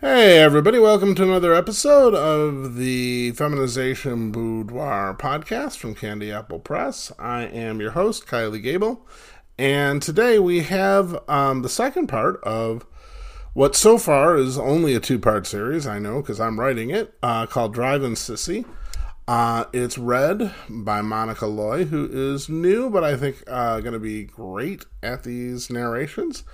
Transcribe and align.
Hey, 0.00 0.38
everybody, 0.38 0.78
welcome 0.78 1.16
to 1.16 1.24
another 1.24 1.52
episode 1.52 2.14
of 2.14 2.76
the 2.76 3.32
Feminization 3.32 4.30
Boudoir 4.30 5.16
podcast 5.18 5.78
from 5.78 5.96
Candy 5.96 6.30
Apple 6.30 6.60
Press. 6.60 7.10
I 7.18 7.46
am 7.46 7.80
your 7.80 7.90
host, 7.90 8.24
Kylie 8.24 8.62
Gable, 8.62 9.04
and 9.58 10.00
today 10.00 10.38
we 10.38 10.60
have 10.60 11.18
um, 11.28 11.62
the 11.62 11.68
second 11.68 12.06
part 12.06 12.40
of 12.44 12.86
what 13.54 13.74
so 13.74 13.98
far 13.98 14.36
is 14.36 14.56
only 14.56 14.94
a 14.94 15.00
two 15.00 15.18
part 15.18 15.48
series, 15.48 15.84
I 15.84 15.98
know 15.98 16.20
because 16.20 16.38
I'm 16.38 16.60
writing 16.60 16.90
it, 16.90 17.14
uh, 17.20 17.46
called 17.46 17.74
Drive 17.74 18.04
In 18.04 18.12
Sissy. 18.12 18.64
Uh, 19.26 19.64
it's 19.72 19.98
read 19.98 20.54
by 20.70 21.02
Monica 21.02 21.46
Loy, 21.46 21.86
who 21.86 22.08
is 22.10 22.48
new, 22.48 22.88
but 22.88 23.02
I 23.02 23.16
think 23.16 23.42
uh, 23.48 23.80
going 23.80 23.94
to 23.94 23.98
be 23.98 24.22
great 24.22 24.86
at 25.02 25.24
these 25.24 25.68
narrations. 25.70 26.44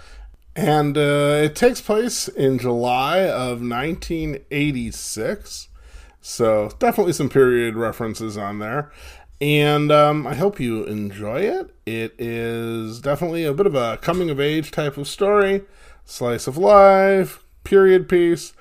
And 0.57 0.97
uh, 0.97 1.41
it 1.43 1.57
takes 1.57 1.81
place 1.81 2.29
in 2.29 2.59
July 2.59 3.29
of 3.29 3.61
1986. 3.61 5.69
So 6.21 6.71
definitely 6.79 7.13
some 7.13 7.29
period 7.29 7.75
references 7.75 8.37
on 8.37 8.61
there. 8.61 8.93
And 9.41 9.91
um, 9.91 10.27
I 10.27 10.35
hope 10.35 10.61
you 10.61 10.85
enjoy 10.85 11.41
it. 11.41 11.75
It 11.85 12.15
is 12.19 13.01
definitely 13.01 13.45
a 13.45 13.53
bit 13.53 13.67
of 13.67 13.75
a 13.75 13.99
coming 13.99 14.31
of 14.31 14.41
age 14.41 14.71
type 14.71 14.97
of 14.97 15.09
story, 15.09 15.63
slice 16.05 16.47
of 16.47 16.57
life, 16.57 17.45
period 17.65 18.09
piece. 18.09 18.53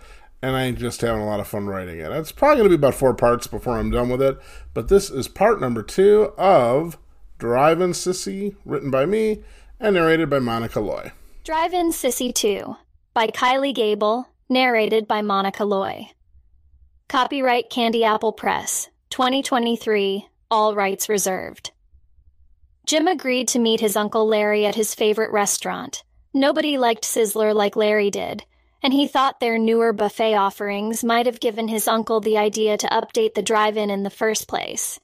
And 0.41 0.55
I'm 0.55 0.75
just 0.75 1.01
having 1.01 1.21
a 1.21 1.25
lot 1.25 1.39
of 1.39 1.47
fun 1.47 1.67
writing 1.67 1.99
it. 1.99 2.11
It's 2.11 2.33
probably 2.33 2.57
going 2.57 2.71
to 2.71 2.77
be 2.77 2.81
about 2.81 2.95
four 2.95 3.13
parts 3.13 3.47
before 3.47 3.77
I'm 3.77 3.91
done 3.91 4.09
with 4.09 4.21
it. 4.21 4.37
But 4.73 4.89
this 4.89 5.09
is 5.09 5.27
part 5.27 5.61
number 5.61 5.83
two 5.83 6.33
of 6.37 6.97
Drive 7.37 7.79
In 7.79 7.91
Sissy, 7.91 8.55
written 8.65 8.91
by 8.91 9.05
me 9.05 9.43
and 9.79 9.93
narrated 9.93 10.29
by 10.29 10.39
Monica 10.39 10.81
Loy. 10.81 11.11
Drive 11.43 11.73
In 11.73 11.89
Sissy 11.89 12.33
2 12.33 12.77
by 13.13 13.27
Kylie 13.27 13.75
Gable, 13.75 14.29
narrated 14.47 15.09
by 15.09 15.21
Monica 15.21 15.65
Loy. 15.65 16.07
Copyright 17.09 17.69
Candy 17.69 18.05
Apple 18.05 18.31
Press, 18.31 18.87
2023, 19.09 20.29
all 20.49 20.73
rights 20.73 21.09
reserved. 21.09 21.71
Jim 22.85 23.09
agreed 23.09 23.49
to 23.49 23.59
meet 23.59 23.81
his 23.81 23.97
Uncle 23.97 24.25
Larry 24.25 24.65
at 24.65 24.75
his 24.75 24.95
favorite 24.95 25.33
restaurant. 25.33 26.05
Nobody 26.33 26.77
liked 26.77 27.03
Sizzler 27.03 27.53
like 27.53 27.75
Larry 27.75 28.09
did, 28.09 28.45
and 28.81 28.93
he 28.93 29.05
thought 29.05 29.41
their 29.41 29.57
newer 29.57 29.91
buffet 29.91 30.35
offerings 30.35 31.03
might 31.03 31.25
have 31.25 31.41
given 31.41 31.67
his 31.67 31.89
uncle 31.89 32.21
the 32.21 32.37
idea 32.37 32.77
to 32.77 32.87
update 32.87 33.33
the 33.33 33.41
drive 33.41 33.75
in 33.75 33.89
in 33.89 34.03
the 34.03 34.09
first 34.09 34.47
place. 34.47 34.97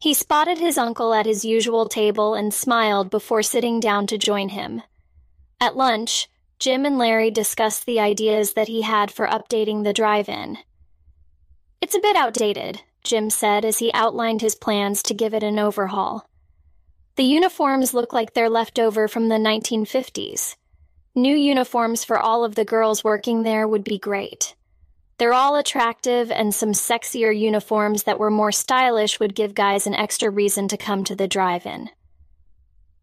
He 0.00 0.14
spotted 0.14 0.58
his 0.58 0.76
uncle 0.76 1.14
at 1.14 1.26
his 1.26 1.44
usual 1.44 1.86
table 1.86 2.34
and 2.34 2.52
smiled 2.52 3.08
before 3.08 3.44
sitting 3.44 3.78
down 3.78 4.08
to 4.08 4.18
join 4.18 4.48
him. 4.48 4.82
At 5.60 5.76
lunch, 5.76 6.28
Jim 6.58 6.86
and 6.86 6.96
Larry 6.96 7.30
discussed 7.30 7.84
the 7.84 8.00
ideas 8.00 8.54
that 8.54 8.68
he 8.68 8.82
had 8.82 9.10
for 9.10 9.26
updating 9.26 9.84
the 9.84 9.92
drive 9.92 10.28
in. 10.28 10.56
It's 11.82 11.94
a 11.94 12.00
bit 12.00 12.16
outdated, 12.16 12.82
Jim 13.04 13.28
said 13.28 13.64
as 13.64 13.78
he 13.78 13.92
outlined 13.92 14.40
his 14.40 14.54
plans 14.54 15.02
to 15.02 15.14
give 15.14 15.34
it 15.34 15.42
an 15.42 15.58
overhaul. 15.58 16.28
The 17.16 17.24
uniforms 17.24 17.92
look 17.92 18.12
like 18.12 18.32
they're 18.32 18.48
left 18.48 18.78
over 18.78 19.06
from 19.06 19.28
the 19.28 19.36
1950s. 19.36 20.56
New 21.14 21.34
uniforms 21.34 22.04
for 22.04 22.18
all 22.18 22.44
of 22.44 22.54
the 22.54 22.64
girls 22.64 23.04
working 23.04 23.42
there 23.42 23.68
would 23.68 23.84
be 23.84 23.98
great. 23.98 24.54
They're 25.18 25.34
all 25.34 25.56
attractive, 25.56 26.30
and 26.30 26.54
some 26.54 26.72
sexier 26.72 27.38
uniforms 27.38 28.04
that 28.04 28.18
were 28.18 28.30
more 28.30 28.52
stylish 28.52 29.20
would 29.20 29.34
give 29.34 29.54
guys 29.54 29.86
an 29.86 29.94
extra 29.94 30.30
reason 30.30 30.68
to 30.68 30.78
come 30.78 31.04
to 31.04 31.14
the 31.14 31.28
drive 31.28 31.66
in. 31.66 31.90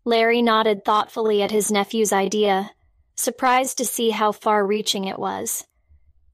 Larry 0.08 0.42
nodded 0.42 0.86
thoughtfully 0.86 1.42
at 1.42 1.52
his 1.52 1.70
nephew's 1.70 2.14
idea, 2.14 2.72
surprised 3.18 3.78
to 3.78 3.84
see 3.84 4.12
how 4.12 4.32
far 4.32 4.66
reaching 4.66 5.04
it 5.04 5.20
was. 5.20 5.66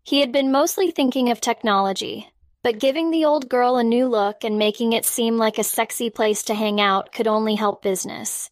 He 0.04 0.20
had 0.20 0.32
been 0.32 0.52
mostly 0.52 0.92
thinking 0.92 1.32
of 1.32 1.42
technology, 1.42 2.32
but 2.62 2.78
giving 2.78 3.10
the 3.10 3.26
old 3.26 3.50
girl 3.50 3.78
a 3.78 3.84
new 3.84 4.08
look 4.08 4.44
and 4.44 4.60
making 4.60 4.94
it 4.94 5.06
seem 5.06 5.40
like 5.40 5.58
a 5.58 5.64
sexy 5.64 6.12
place 6.12 6.44
to 6.44 6.54
hang 6.54 6.80
out 6.80 7.12
could 7.12 7.28
only 7.28 7.56
help 7.56 7.82
business. 7.82 8.52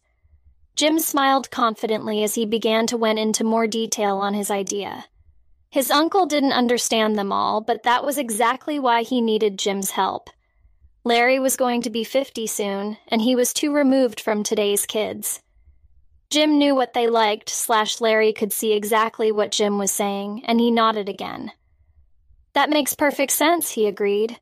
Jim 0.74 0.98
smiled 0.98 1.52
confidently 1.52 2.24
as 2.24 2.34
he 2.34 2.44
began 2.44 2.88
to 2.88 2.96
went 2.96 3.20
into 3.20 3.44
more 3.44 3.68
detail 3.68 4.16
on 4.16 4.34
his 4.34 4.50
idea. 4.50 5.04
His 5.70 5.88
uncle 5.88 6.26
didn't 6.26 6.52
understand 6.52 7.16
them 7.16 7.30
all, 7.30 7.60
but 7.60 7.84
that 7.84 8.04
was 8.04 8.18
exactly 8.18 8.76
why 8.76 9.04
he 9.04 9.20
needed 9.20 9.56
Jim's 9.56 9.92
help. 9.92 10.30
Larry 11.04 11.40
was 11.40 11.56
going 11.56 11.82
to 11.82 11.90
be 11.90 12.04
50 12.04 12.46
soon, 12.46 12.96
and 13.08 13.20
he 13.20 13.34
was 13.34 13.52
too 13.52 13.74
removed 13.74 14.20
from 14.20 14.42
today's 14.42 14.86
kids. 14.86 15.40
Jim 16.30 16.58
knew 16.58 16.74
what 16.74 16.94
they 16.94 17.08
liked, 17.08 17.50
slash 17.50 18.00
Larry 18.00 18.32
could 18.32 18.52
see 18.52 18.72
exactly 18.72 19.32
what 19.32 19.50
Jim 19.50 19.78
was 19.78 19.90
saying, 19.90 20.42
and 20.46 20.60
he 20.60 20.70
nodded 20.70 21.08
again. 21.08 21.50
That 22.54 22.70
makes 22.70 22.94
perfect 22.94 23.32
sense, 23.32 23.72
he 23.72 23.86
agreed. 23.86 24.38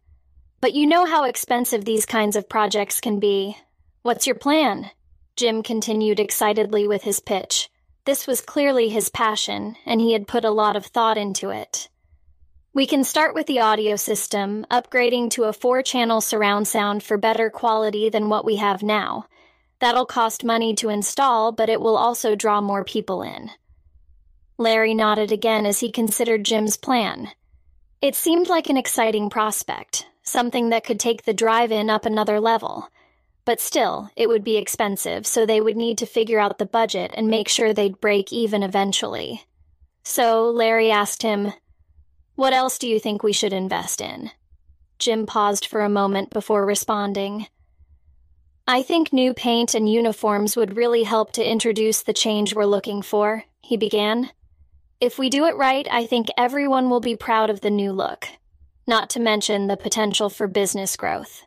But 0.61 0.75
you 0.75 0.87
know 0.87 1.07
how 1.07 1.25
expensive 1.25 1.85
these 1.85 2.05
kinds 2.05 2.37
of 2.37 2.49
projects 2.49 3.01
can 3.01 3.19
be. 3.19 3.57
What's 4.03 4.27
your 4.27 4.37
plan? 4.37 4.91
Jim 5.37 5.63
continued 5.63 6.21
excitedly 6.21 6.87
with 6.87 7.05
his 7.05 7.21
pitch. 7.21 7.71
This 8.05 8.27
was 8.27 8.43
clearly 8.43 8.91
his 8.91 9.09
passion, 9.09 9.77
and 9.87 10.01
he 10.01 10.13
had 10.13 10.29
put 10.29 10.45
a 10.45 10.51
lot 10.51 10.77
of 10.77 10.87
thought 10.87 11.17
into 11.17 11.49
it. 11.49 11.89
We 12.73 12.87
can 12.87 13.03
start 13.03 13.35
with 13.35 13.49
the 13.49 13.59
audio 13.59 13.97
system, 13.97 14.65
upgrading 14.71 15.31
to 15.31 15.45
a 15.45 15.53
four 15.53 15.83
channel 15.83 16.21
surround 16.21 16.69
sound 16.69 17.03
for 17.03 17.19
better 17.19 17.51
quality 17.51 18.09
than 18.09 18.29
what 18.29 18.45
we 18.45 18.57
have 18.57 18.81
now. 18.81 19.27
That'll 19.81 20.07
cost 20.07 20.45
money 20.45 20.77
to 20.77 20.89
install, 20.89 21.51
but 21.51 21.69
it 21.69 21.81
will 21.81 21.97
also 21.97 22.37
draw 22.37 22.61
more 22.61 22.85
people 22.85 23.23
in. 23.23 23.51
Larry 24.57 24.95
nodded 24.95 25.33
again 25.33 25.67
as 25.67 25.81
he 25.81 25.91
considered 25.91 26.45
Jim's 26.45 26.77
plan. 26.77 27.31
It 28.01 28.15
seemed 28.15 28.49
like 28.49 28.71
an 28.71 28.77
exciting 28.77 29.31
prospect, 29.31 30.07
something 30.23 30.69
that 30.69 30.85
could 30.85 31.01
take 31.01 31.25
the 31.25 31.35
drive 31.35 31.73
in 31.73 31.91
up 31.91 32.07
another 32.07 32.39
level. 32.39 32.89
But 33.45 33.61
still, 33.61 34.11
it 34.15 34.29
would 34.29 34.45
be 34.45 34.57
expensive, 34.57 35.27
so 35.27 35.45
they 35.45 35.61
would 35.61 35.77
need 35.77 35.99
to 35.99 36.07
figure 36.07 36.39
out 36.39 36.59
the 36.59 36.67
budget 36.67 37.11
and 37.15 37.27
make 37.27 37.49
sure 37.49 37.73
they'd 37.73 38.01
break 38.01 38.33
even 38.33 38.63
eventually. 38.63 39.43
So 40.05 40.49
Larry 40.51 40.93
asked 40.93 41.23
him, 41.23 41.53
what 42.41 42.55
else 42.55 42.79
do 42.79 42.89
you 42.89 42.99
think 42.99 43.23
we 43.23 43.35
should 43.35 43.53
invest 43.53 44.01
in? 44.01 44.31
Jim 44.99 45.27
paused 45.27 45.67
for 45.67 45.83
a 45.83 45.91
moment 45.91 46.31
before 46.31 46.65
responding. 46.65 47.47
I 48.67 48.81
think 48.81 49.13
new 49.13 49.35
paint 49.35 49.75
and 49.75 49.93
uniforms 49.93 50.57
would 50.57 50.75
really 50.75 51.03
help 51.03 51.33
to 51.33 51.47
introduce 51.47 52.01
the 52.01 52.15
change 52.15 52.55
we're 52.55 52.65
looking 52.65 53.03
for, 53.03 53.45
he 53.61 53.77
began. 53.77 54.31
If 55.03 55.19
we 55.19 55.29
do 55.29 55.45
it 55.45 55.57
right, 55.57 55.87
I 55.91 56.07
think 56.07 56.29
everyone 56.39 56.89
will 56.89 57.01
be 57.01 57.15
proud 57.15 57.51
of 57.51 57.61
the 57.61 57.69
new 57.69 57.93
look, 57.93 58.27
not 58.87 59.11
to 59.11 59.21
mention 59.21 59.67
the 59.67 59.77
potential 59.77 60.31
for 60.31 60.47
business 60.47 60.97
growth. 60.97 61.45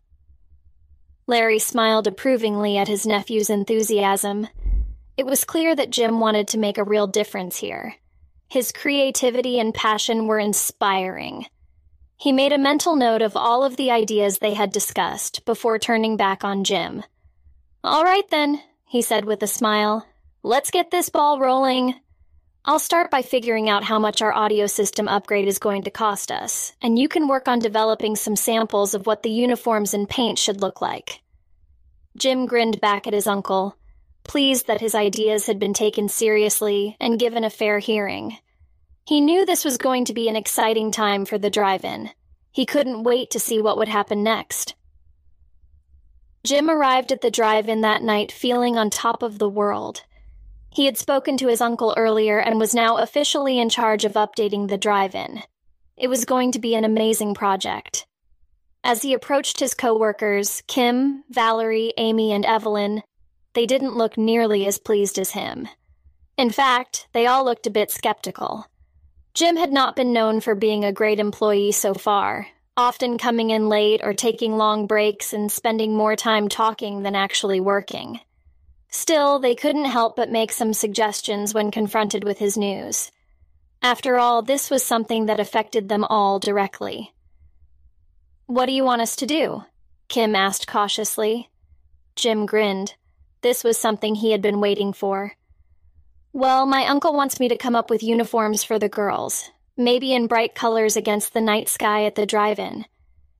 Larry 1.25 1.57
smiled 1.57 2.05
approvingly 2.05 2.77
at 2.77 2.87
his 2.87 3.07
nephew's 3.07 3.49
enthusiasm. 3.49 4.47
It 5.17 5.25
was 5.25 5.43
clear 5.43 5.75
that 5.75 5.89
Jim 5.89 6.19
wanted 6.19 6.49
to 6.49 6.59
make 6.59 6.77
a 6.77 6.83
real 6.83 7.07
difference 7.07 7.57
here. 7.57 7.95
His 8.53 8.71
creativity 8.71 9.59
and 9.59 9.73
passion 9.73 10.27
were 10.27 10.37
inspiring. 10.37 11.47
He 12.17 12.31
made 12.31 12.53
a 12.53 12.59
mental 12.59 12.95
note 12.95 13.23
of 13.23 13.35
all 13.35 13.63
of 13.63 13.77
the 13.77 13.89
ideas 13.89 14.37
they 14.37 14.53
had 14.53 14.71
discussed 14.71 15.43
before 15.43 15.79
turning 15.79 16.17
back 16.17 16.43
on 16.43 16.63
Jim. 16.63 17.03
All 17.83 18.03
right, 18.03 18.29
then, 18.29 18.61
he 18.85 19.01
said 19.01 19.25
with 19.25 19.41
a 19.41 19.47
smile. 19.47 20.05
Let's 20.43 20.69
get 20.69 20.91
this 20.91 21.09
ball 21.09 21.39
rolling. 21.39 21.95
I'll 22.63 22.77
start 22.77 23.09
by 23.09 23.23
figuring 23.23 23.69
out 23.69 23.85
how 23.85 23.97
much 23.97 24.21
our 24.21 24.31
audio 24.31 24.67
system 24.67 25.07
upgrade 25.07 25.47
is 25.47 25.57
going 25.57 25.81
to 25.85 25.89
cost 25.89 26.31
us, 26.31 26.73
and 26.79 26.99
you 26.99 27.07
can 27.07 27.27
work 27.27 27.47
on 27.47 27.57
developing 27.57 28.15
some 28.15 28.35
samples 28.35 28.93
of 28.93 29.07
what 29.07 29.23
the 29.23 29.31
uniforms 29.31 29.95
and 29.95 30.07
paint 30.07 30.37
should 30.37 30.61
look 30.61 30.79
like. 30.79 31.21
Jim 32.15 32.45
grinned 32.45 32.79
back 32.79 33.07
at 33.07 33.13
his 33.13 33.25
uncle, 33.25 33.77
pleased 34.23 34.67
that 34.67 34.81
his 34.81 34.95
ideas 34.95 35.47
had 35.47 35.59
been 35.59 35.73
taken 35.73 36.09
seriously 36.09 36.97
and 36.99 37.19
given 37.19 37.43
a 37.43 37.49
fair 37.49 37.79
hearing. 37.79 38.37
He 39.05 39.19
knew 39.19 39.45
this 39.45 39.65
was 39.65 39.77
going 39.77 40.05
to 40.05 40.13
be 40.13 40.29
an 40.29 40.35
exciting 40.35 40.91
time 40.91 41.25
for 41.25 41.37
the 41.37 41.49
drive 41.49 41.83
in. 41.83 42.11
He 42.51 42.65
couldn't 42.65 43.03
wait 43.03 43.29
to 43.31 43.39
see 43.39 43.61
what 43.61 43.77
would 43.77 43.89
happen 43.89 44.23
next. 44.23 44.75
Jim 46.43 46.69
arrived 46.69 47.11
at 47.11 47.21
the 47.21 47.31
drive 47.31 47.69
in 47.69 47.81
that 47.81 48.01
night 48.01 48.31
feeling 48.31 48.77
on 48.77 48.89
top 48.89 49.23
of 49.23 49.39
the 49.39 49.49
world. 49.49 50.03
He 50.69 50.85
had 50.85 50.97
spoken 50.97 51.37
to 51.37 51.47
his 51.47 51.61
uncle 51.61 51.93
earlier 51.95 52.39
and 52.39 52.59
was 52.59 52.73
now 52.73 52.97
officially 52.97 53.59
in 53.59 53.69
charge 53.69 54.05
of 54.05 54.13
updating 54.13 54.67
the 54.67 54.77
drive 54.77 55.15
in. 55.15 55.43
It 55.95 56.07
was 56.07 56.25
going 56.25 56.51
to 56.51 56.59
be 56.59 56.75
an 56.75 56.83
amazing 56.83 57.33
project. 57.33 58.05
As 58.83 59.03
he 59.03 59.13
approached 59.13 59.59
his 59.59 59.73
coworkers, 59.73 60.63
Kim, 60.67 61.23
Valerie, 61.29 61.93
Amy, 61.97 62.33
and 62.33 62.45
Evelyn, 62.45 63.03
they 63.53 63.65
didn't 63.65 63.95
look 63.95 64.17
nearly 64.17 64.65
as 64.65 64.79
pleased 64.79 65.17
as 65.19 65.31
him. 65.31 65.67
In 66.37 66.49
fact, 66.49 67.07
they 67.13 67.27
all 67.27 67.45
looked 67.45 67.67
a 67.67 67.71
bit 67.71 67.91
skeptical. 67.91 68.67
Jim 69.33 69.55
had 69.55 69.71
not 69.71 69.95
been 69.95 70.13
known 70.13 70.39
for 70.41 70.55
being 70.55 70.83
a 70.83 70.91
great 70.91 71.19
employee 71.19 71.71
so 71.71 71.93
far, 71.93 72.47
often 72.75 73.17
coming 73.17 73.49
in 73.49 73.69
late 73.69 74.01
or 74.03 74.13
taking 74.13 74.57
long 74.57 74.87
breaks 74.87 75.33
and 75.33 75.51
spending 75.51 75.95
more 75.95 76.15
time 76.15 76.47
talking 76.47 77.03
than 77.03 77.15
actually 77.15 77.59
working. 77.59 78.19
Still, 78.89 79.39
they 79.39 79.55
couldn't 79.55 79.85
help 79.85 80.15
but 80.15 80.31
make 80.31 80.51
some 80.51 80.73
suggestions 80.73 81.53
when 81.53 81.71
confronted 81.71 82.23
with 82.23 82.37
his 82.37 82.57
news. 82.57 83.11
After 83.81 84.17
all, 84.17 84.43
this 84.43 84.69
was 84.69 84.83
something 84.83 85.25
that 85.25 85.39
affected 85.39 85.89
them 85.89 86.03
all 86.05 86.39
directly. 86.39 87.11
What 88.45 88.67
do 88.67 88.71
you 88.71 88.83
want 88.83 89.01
us 89.01 89.15
to 89.17 89.25
do? 89.25 89.63
Kim 90.09 90.35
asked 90.35 90.67
cautiously. 90.67 91.49
Jim 92.15 92.45
grinned. 92.45 92.95
This 93.43 93.61
was 93.61 93.77
something 93.77 94.15
he 94.15 94.31
had 94.31 94.41
been 94.41 94.61
waiting 94.61 94.93
for. 94.93 95.33
Well, 96.31 96.65
my 96.65 96.85
uncle 96.85 97.13
wants 97.13 97.41
me 97.41 97.49
to 97.49 97.57
come 97.57 97.75
up 97.75 97.89
with 97.89 98.01
uniforms 98.01 98.63
for 98.63 98.79
the 98.79 98.87
girls, 98.87 99.51
maybe 99.75 100.13
in 100.13 100.27
bright 100.27 100.55
colors 100.55 100.95
against 100.95 101.33
the 101.33 101.41
night 101.41 101.67
sky 101.67 102.05
at 102.05 102.15
the 102.15 102.25
drive 102.25 102.57
in. 102.57 102.85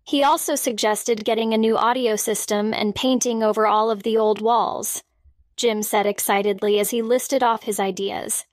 He 0.04 0.22
also 0.22 0.56
suggested 0.56 1.24
getting 1.24 1.54
a 1.54 1.58
new 1.58 1.78
audio 1.78 2.18
system 2.18 2.74
and 2.74 2.94
painting 2.94 3.42
over 3.42 3.66
all 3.66 3.90
of 3.90 4.04
the 4.04 4.18
old 4.18 4.42
walls. 4.42 5.02
Jim 5.56 5.82
said 5.82 6.06
excitedly 6.06 6.80
as 6.80 6.90
he 6.90 7.02
listed 7.02 7.42
off 7.42 7.64
his 7.64 7.80
ideas. 7.80 8.46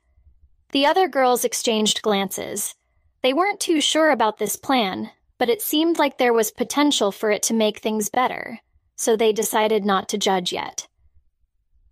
The 0.71 0.87
other 0.87 1.09
girls 1.09 1.45
exchanged 1.45 2.01
glances. 2.01 2.77
They 3.23 3.33
weren't 3.33 3.59
too 3.59 3.81
sure 3.81 4.11
about 4.11 4.39
this 4.39 4.55
plan, 4.55 5.11
but 5.37 5.51
it 5.51 5.63
seemed 5.63 5.99
like 5.99 6.17
there 6.17 6.33
was 6.33 6.53
potential 6.53 7.11
for 7.11 7.33
it 7.33 7.43
to 7.45 7.55
make 7.55 7.81
things 7.81 8.09
better, 8.09 8.61
so 8.95 9.17
they 9.17 9.33
decided 9.33 9.85
not 9.85 10.09
to 10.11 10.17
judge 10.17 10.53
yet. 10.53 10.87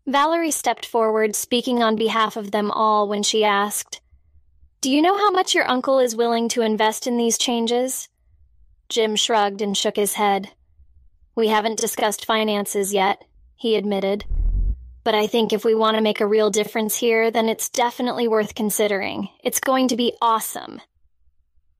Valerie 0.09 0.51
stepped 0.51 0.87
forward, 0.87 1.37
speaking 1.37 1.83
on 1.83 1.95
behalf 1.95 2.39
of 2.39 2.51
them 2.51 2.71
all 2.71 3.07
when 3.07 3.23
she 3.23 3.45
asked, 3.45 4.01
Do 4.81 4.91
you 4.91 5.03
know 5.03 5.19
how 5.19 5.31
much 5.31 5.55
your 5.55 5.69
uncle 5.69 5.99
is 5.99 6.17
willing 6.17 6.49
to 6.49 6.63
invest 6.63 7.07
in 7.07 7.19
these 7.19 7.37
changes? 7.37 8.09
Jim 8.89 9.17
shrugged 9.17 9.61
and 9.61 9.77
shook 9.77 9.97
his 9.97 10.15
head. 10.15 10.51
We 11.37 11.49
haven't 11.49 11.79
discussed 11.79 12.25
finances 12.25 12.95
yet, 12.95 13.23
he 13.55 13.77
admitted. 13.77 14.25
But 15.05 15.15
I 15.15 15.27
think 15.27 15.53
if 15.53 15.63
we 15.63 15.75
want 15.75 15.99
to 15.99 16.03
make 16.03 16.23
a 16.23 16.27
real 16.27 16.49
difference 16.49 16.97
here, 16.97 17.31
then 17.31 17.51
it's 17.51 17.69
definitely 17.69 18.27
worth 18.29 18.55
considering. 18.55 19.29
It's 19.45 19.61
going 19.61 19.89
to 19.89 19.97
be 19.97 20.15
awesome. 20.23 20.81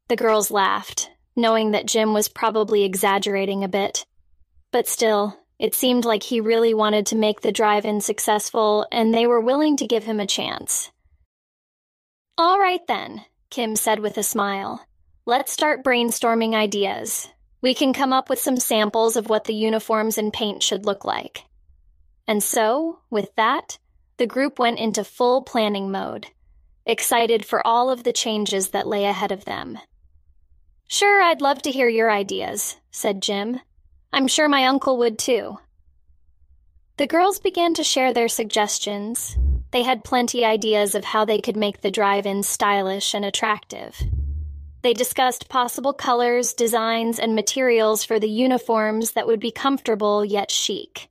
The 0.09 0.17
girls 0.17 0.51
laughed, 0.51 1.09
knowing 1.35 1.71
that 1.71 1.87
Jim 1.87 2.13
was 2.13 2.29
probably 2.29 2.85
exaggerating 2.85 3.65
a 3.65 3.69
bit. 3.69 4.05
But 4.71 4.87
still, 4.87 5.39
it 5.59 5.75
seemed 5.75 6.05
like 6.05 6.23
he 6.23 6.41
really 6.41 6.73
wanted 6.73 7.07
to 7.07 7.17
make 7.17 7.41
the 7.41 7.53
drive 7.53 7.85
in 7.85 8.01
successful, 8.01 8.87
and 8.93 9.13
they 9.13 9.27
were 9.27 9.41
willing 9.41 9.77
to 9.77 9.87
give 9.87 10.05
him 10.05 10.21
a 10.21 10.27
chance. 10.27 10.91
All 12.37 12.61
right 12.61 12.87
then, 12.87 13.25
Kim 13.51 13.75
said 13.75 13.99
with 13.99 14.17
a 14.17 14.23
smile. 14.23 14.87
Let's 15.27 15.53
start 15.53 15.85
brainstorming 15.85 16.55
ideas. 16.55 17.29
We 17.61 17.75
can 17.75 17.93
come 17.93 18.13
up 18.13 18.31
with 18.31 18.39
some 18.39 18.57
samples 18.57 19.17
of 19.17 19.29
what 19.29 19.45
the 19.45 19.55
uniforms 19.55 20.17
and 20.17 20.33
paint 20.33 20.63
should 20.63 20.87
look 20.87 21.05
like. 21.05 21.43
And 22.29 22.43
so, 22.43 23.01
with 23.11 23.35
that, 23.37 23.79
the 24.19 24.27
group 24.27 24.59
went 24.59 24.79
into 24.79 25.03
full 25.03 25.43
planning 25.43 25.91
mode, 25.91 26.29
excited 26.87 27.45
for 27.45 27.67
all 27.67 27.91
of 27.91 28.05
the 28.05 28.13
changes 28.13 28.69
that 28.69 28.87
lay 28.87 29.05
ahead 29.05 29.33
of 29.33 29.45
them. 29.45 29.79
Sure, 30.87 31.23
I'd 31.23 31.41
love 31.41 31.63
to 31.63 31.71
hear 31.71 31.89
your 31.89 32.11
ideas, 32.11 32.77
said 32.91 33.21
Jim. 33.21 33.61
I'm 34.13 34.27
sure 34.27 34.49
my 34.49 34.65
uncle 34.65 34.97
would 34.99 35.19
too. 35.19 35.59
The 36.97 37.07
girls 37.07 37.39
began 37.39 37.75
to 37.75 37.85
share 37.85 38.13
their 38.13 38.29
suggestions. 38.29 39.37
They 39.71 39.83
had 39.83 40.03
plenty 40.03 40.45
ideas 40.45 40.95
of 40.95 41.05
how 41.05 41.25
they 41.25 41.41
could 41.41 41.57
make 41.57 41.81
the 41.81 41.91
drive 41.91 42.27
in 42.27 42.43
stylish 42.43 43.15
and 43.15 43.25
attractive. 43.25 44.03
They 44.83 44.95
discussed 44.95 45.49
possible 45.49 45.93
colors, 45.93 46.55
designs, 46.55 47.19
and 47.19 47.35
materials 47.35 48.05
for 48.05 48.19
the 48.19 48.29
uniforms 48.29 49.13
that 49.13 49.27
would 49.27 49.41
be 49.41 49.51
comfortable 49.51 50.25
yet 50.25 50.51
chic. 50.51 51.09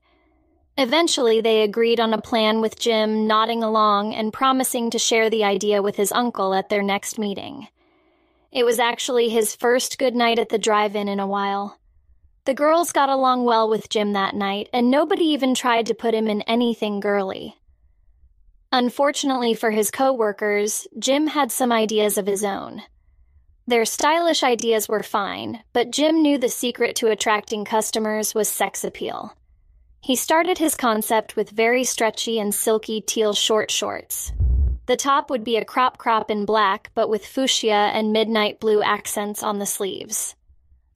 Eventually, 0.77 1.41
they 1.41 1.63
agreed 1.63 1.99
on 1.99 2.13
a 2.13 2.21
plan 2.21 2.61
with 2.61 2.79
Jim 2.79 3.27
nodding 3.27 3.63
along 3.63 4.13
and 4.13 4.33
promising 4.33 4.89
to 4.91 4.99
share 4.99 5.29
the 5.29 5.44
idea 5.44 5.81
with 5.81 5.95
his 5.95 6.11
uncle 6.11 6.53
at 6.53 6.69
their 6.69 6.83
next 6.83 7.17
meeting. 7.17 7.67
It 8.51 8.63
was 8.63 8.79
actually 8.79 9.29
his 9.29 9.55
first 9.55 9.97
good 9.97 10.15
night 10.15 10.39
at 10.39 10.49
the 10.49 10.59
drive 10.59 10.95
in 10.95 11.07
in 11.07 11.19
a 11.19 11.27
while. 11.27 11.77
The 12.47 12.53
girls 12.53 12.94
got 12.94 13.09
along 13.09 13.44
well 13.44 13.67
with 13.67 13.89
Jim 13.89 14.13
that 14.13 14.33
night, 14.33 14.69
and 14.71 14.89
nobody 14.89 15.25
even 15.25 15.53
tried 15.53 15.85
to 15.88 15.94
put 15.94 16.13
him 16.13 16.29
in 16.29 16.44
anything 16.44 17.01
girly. 17.01 17.57
Unfortunately 18.71 19.53
for 19.53 19.71
his 19.71 19.91
coworkers, 19.91 20.88
Jim 20.97 21.27
had 21.27 21.51
some 21.51 21.73
ideas 21.73 22.17
of 22.17 22.25
his 22.25 22.45
own. 22.45 22.83
Their 23.67 23.83
stylish 23.83 24.44
ideas 24.44 24.88
were 24.88 25.03
fine, 25.03 25.61
but 25.73 25.91
Jim 25.91 26.21
knew 26.21 26.38
the 26.38 26.47
secret 26.47 26.95
to 26.95 27.11
attracting 27.11 27.65
customers 27.65 28.33
was 28.33 28.47
sex 28.47 28.85
appeal. 28.85 29.35
He 29.99 30.15
started 30.15 30.57
his 30.57 30.75
concept 30.75 31.35
with 31.35 31.49
very 31.49 31.83
stretchy 31.83 32.39
and 32.39 32.55
silky 32.55 33.01
teal 33.01 33.33
short 33.33 33.71
shorts. 33.71 34.31
The 34.85 34.95
top 34.95 35.29
would 35.29 35.44
be 35.44 35.57
a 35.57 35.65
crop 35.65 35.97
crop 35.97 36.31
in 36.31 36.45
black, 36.45 36.91
but 36.95 37.09
with 37.09 37.25
fuchsia 37.25 37.91
and 37.94 38.13
midnight 38.13 38.61
blue 38.61 38.81
accents 38.81 39.44
on 39.44 39.59
the 39.59 39.65
sleeves. 39.65 40.38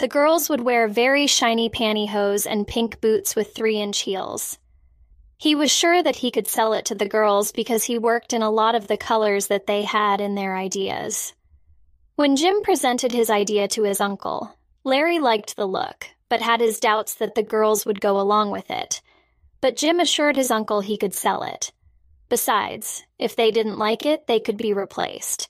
The 0.02 0.08
girls 0.08 0.50
would 0.50 0.62
wear 0.62 0.88
very 0.88 1.28
shiny 1.28 1.70
pantyhose 1.70 2.48
and 2.50 2.68
pink 2.68 3.02
boots 3.02 3.36
with 3.36 3.54
three 3.54 3.80
inch 3.80 4.00
heels. 4.00 4.58
He 5.38 5.54
was 5.54 5.72
sure 5.72 6.02
that 6.02 6.16
he 6.16 6.32
could 6.32 6.48
sell 6.48 6.74
it 6.74 6.86
to 6.86 6.96
the 6.96 7.08
girls 7.08 7.52
because 7.52 7.84
he 7.84 8.00
worked 8.00 8.34
in 8.34 8.42
a 8.42 8.50
lot 8.50 8.74
of 8.74 8.88
the 8.88 8.98
colors 8.98 9.46
that 9.46 9.68
they 9.68 9.84
had 9.84 10.20
in 10.20 10.34
their 10.34 10.58
ideas. 10.58 11.36
When 12.16 12.36
Jim 12.36 12.64
presented 12.64 13.12
his 13.12 13.30
idea 13.30 13.68
to 13.68 13.84
his 13.84 14.02
uncle, 14.02 14.58
Larry 14.84 15.20
liked 15.20 15.56
the 15.56 15.68
look, 15.68 16.08
but 16.30 16.42
had 16.42 16.62
his 16.62 16.80
doubts 16.80 17.14
that 17.14 17.36
the 17.36 17.44
girls 17.44 17.86
would 17.86 18.02
go 18.02 18.20
along 18.20 18.50
with 18.50 18.72
it. 18.72 19.04
But 19.62 19.76
Jim 19.76 20.00
assured 20.00 20.36
his 20.36 20.50
uncle 20.50 20.82
he 20.82 20.98
could 20.98 21.14
sell 21.14 21.44
it. 21.44 21.72
Besides, 22.28 23.04
if 23.20 23.36
they 23.36 23.52
didn't 23.52 23.78
like 23.78 24.04
it, 24.08 24.26
they 24.26 24.40
could 24.40 24.58
be 24.58 24.74
replaced. 24.74 25.48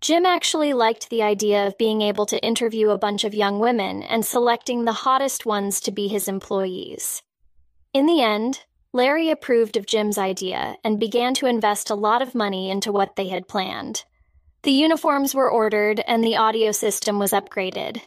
Jim 0.00 0.24
actually 0.24 0.72
liked 0.72 1.10
the 1.10 1.22
idea 1.22 1.66
of 1.66 1.76
being 1.78 2.02
able 2.02 2.24
to 2.26 2.42
interview 2.44 2.90
a 2.90 2.98
bunch 2.98 3.24
of 3.24 3.34
young 3.34 3.58
women 3.58 4.02
and 4.02 4.24
selecting 4.24 4.84
the 4.84 4.92
hottest 4.92 5.44
ones 5.44 5.80
to 5.80 5.90
be 5.90 6.06
his 6.06 6.28
employees. 6.28 7.22
In 7.92 8.06
the 8.06 8.22
end, 8.22 8.64
Larry 8.92 9.28
approved 9.30 9.76
of 9.76 9.86
Jim's 9.86 10.16
idea 10.16 10.76
and 10.84 11.00
began 11.00 11.34
to 11.34 11.46
invest 11.46 11.90
a 11.90 11.94
lot 11.94 12.22
of 12.22 12.34
money 12.34 12.70
into 12.70 12.92
what 12.92 13.16
they 13.16 13.28
had 13.28 13.48
planned. 13.48 14.04
The 14.62 14.72
uniforms 14.72 15.34
were 15.34 15.50
ordered 15.50 16.00
and 16.06 16.22
the 16.22 16.36
audio 16.36 16.72
system 16.72 17.18
was 17.18 17.32
upgraded. 17.32 18.00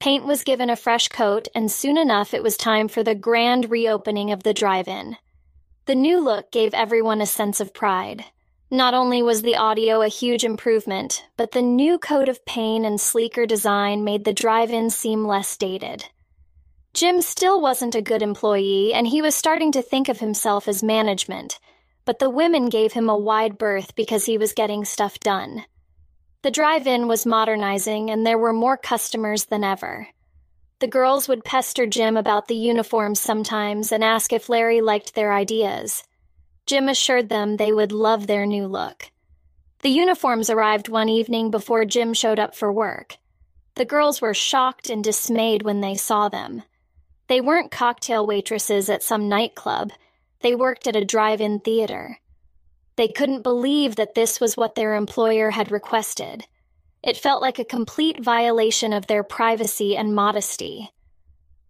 Paint 0.00 0.24
was 0.24 0.44
given 0.44 0.70
a 0.70 0.76
fresh 0.76 1.08
coat, 1.08 1.48
and 1.54 1.72
soon 1.72 1.98
enough 1.98 2.32
it 2.32 2.42
was 2.42 2.56
time 2.56 2.86
for 2.86 3.02
the 3.02 3.16
grand 3.16 3.68
reopening 3.70 4.30
of 4.30 4.44
the 4.44 4.54
drive 4.54 4.86
in. 4.86 5.16
The 5.86 5.96
new 5.96 6.20
look 6.20 6.52
gave 6.52 6.72
everyone 6.72 7.20
a 7.20 7.26
sense 7.26 7.60
of 7.60 7.74
pride. 7.74 8.24
Not 8.70 8.92
only 8.92 9.22
was 9.22 9.40
the 9.40 9.56
audio 9.56 10.02
a 10.02 10.08
huge 10.08 10.44
improvement, 10.44 11.24
but 11.38 11.52
the 11.52 11.62
new 11.62 11.98
coat 11.98 12.28
of 12.28 12.44
paint 12.44 12.84
and 12.84 13.00
sleeker 13.00 13.46
design 13.46 14.04
made 14.04 14.24
the 14.24 14.34
drive 14.34 14.70
in 14.70 14.90
seem 14.90 15.26
less 15.26 15.56
dated. 15.56 16.04
Jim 16.92 17.22
still 17.22 17.62
wasn't 17.62 17.94
a 17.94 18.02
good 18.02 18.20
employee, 18.20 18.92
and 18.92 19.06
he 19.06 19.22
was 19.22 19.34
starting 19.34 19.72
to 19.72 19.80
think 19.80 20.10
of 20.10 20.20
himself 20.20 20.68
as 20.68 20.82
management, 20.82 21.58
but 22.04 22.18
the 22.18 22.28
women 22.28 22.68
gave 22.68 22.92
him 22.92 23.08
a 23.08 23.16
wide 23.16 23.56
berth 23.56 23.94
because 23.94 24.26
he 24.26 24.36
was 24.36 24.52
getting 24.52 24.84
stuff 24.84 25.18
done. 25.20 25.64
The 26.42 26.50
drive 26.50 26.86
in 26.86 27.08
was 27.08 27.24
modernizing, 27.24 28.10
and 28.10 28.26
there 28.26 28.38
were 28.38 28.52
more 28.52 28.76
customers 28.76 29.46
than 29.46 29.64
ever. 29.64 30.08
The 30.80 30.86
girls 30.86 31.26
would 31.26 31.42
pester 31.42 31.86
Jim 31.86 32.18
about 32.18 32.48
the 32.48 32.54
uniforms 32.54 33.18
sometimes 33.18 33.92
and 33.92 34.04
ask 34.04 34.30
if 34.32 34.50
Larry 34.50 34.82
liked 34.82 35.14
their 35.14 35.32
ideas. 35.32 36.04
Jim 36.68 36.86
assured 36.86 37.30
them 37.30 37.56
they 37.56 37.72
would 37.72 37.92
love 37.92 38.26
their 38.26 38.44
new 38.44 38.66
look. 38.66 39.10
The 39.80 39.88
uniforms 39.88 40.50
arrived 40.50 40.90
one 40.90 41.08
evening 41.08 41.50
before 41.50 41.86
Jim 41.86 42.12
showed 42.12 42.38
up 42.38 42.54
for 42.54 42.70
work. 42.70 43.16
The 43.76 43.86
girls 43.86 44.20
were 44.20 44.34
shocked 44.34 44.90
and 44.90 45.02
dismayed 45.02 45.62
when 45.62 45.80
they 45.80 45.94
saw 45.94 46.28
them. 46.28 46.62
They 47.26 47.40
weren't 47.40 47.70
cocktail 47.70 48.26
waitresses 48.26 48.90
at 48.90 49.02
some 49.02 49.30
nightclub, 49.30 49.92
they 50.40 50.54
worked 50.54 50.86
at 50.86 50.94
a 50.94 51.06
drive 51.06 51.40
in 51.40 51.60
theater. 51.60 52.18
They 52.96 53.08
couldn't 53.08 53.42
believe 53.42 53.96
that 53.96 54.14
this 54.14 54.38
was 54.38 54.58
what 54.58 54.74
their 54.74 54.94
employer 54.94 55.52
had 55.52 55.72
requested. 55.72 56.44
It 57.02 57.16
felt 57.16 57.40
like 57.40 57.58
a 57.58 57.64
complete 57.64 58.22
violation 58.22 58.92
of 58.92 59.06
their 59.06 59.22
privacy 59.22 59.96
and 59.96 60.14
modesty. 60.14 60.90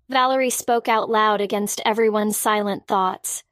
Valerie 0.09 0.51
spoke 0.51 0.89
out 0.89 1.09
loud 1.09 1.41
against 1.41 1.83
everyone's 1.85 2.37
silent 2.37 2.89
thoughts. 2.89 3.45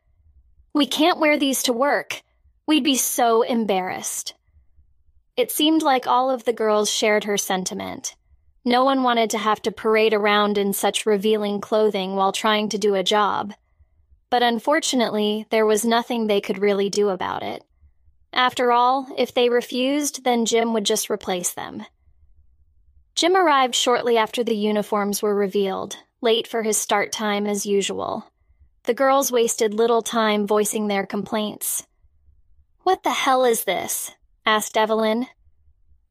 We 0.77 0.85
can't 0.85 1.19
wear 1.19 1.39
these 1.39 1.63
to 1.63 1.73
work. 1.73 2.21
We'd 2.67 2.85
be 2.85 2.97
so 2.97 3.41
embarrassed. 3.41 4.35
It 5.35 5.51
seemed 5.51 5.81
like 5.81 6.07
all 6.07 6.29
of 6.29 6.45
the 6.45 6.53
girls 6.53 6.91
shared 6.91 7.25
her 7.25 7.39
sentiment. 7.39 8.15
No 8.63 8.85
one 8.85 9.03
wanted 9.03 9.31
to 9.31 9.39
have 9.39 9.63
to 9.63 9.73
parade 9.73 10.13
around 10.13 10.59
in 10.59 10.75
such 10.75 11.07
revealing 11.07 11.63
clothing 11.63 12.15
while 12.15 12.31
trying 12.31 12.69
to 12.69 12.77
do 12.77 12.95
a 12.95 13.03
job. 13.03 13.55
But 14.29 14.43
unfortunately, 14.43 15.47
there 15.49 15.65
was 15.65 15.87
nothing 15.87 16.27
they 16.27 16.43
could 16.43 16.59
really 16.59 16.91
do 16.91 17.09
about 17.09 17.43
it. 17.43 17.65
After 18.35 18.71
all, 18.71 19.09
if 19.17 19.33
they 19.33 19.49
refused, 19.49 20.25
then 20.25 20.45
Jim 20.45 20.75
would 20.75 20.85
just 20.85 21.09
replace 21.09 21.55
them. 21.55 21.87
Jim 23.15 23.35
arrived 23.35 23.75
shortly 23.75 24.19
after 24.19 24.45
the 24.45 24.55
uniforms 24.55 25.23
were 25.23 25.35
revealed, 25.35 25.97
late 26.21 26.47
for 26.47 26.65
his 26.65 26.77
start 26.77 27.13
time 27.13 27.47
as 27.47 27.65
usual. 27.65 28.31
The 28.87 28.95
girls 28.95 29.33
wasted 29.33 29.75
little 29.75 30.01
time 30.01 30.47
voicing 30.47 30.87
their 30.87 31.05
complaints. 31.05 31.89
What 32.85 33.03
the 33.03 33.11
hell 33.11 33.45
is 33.45 33.65
this? 33.65 34.13
asked 34.47 34.77
Evelyn. 34.77 35.27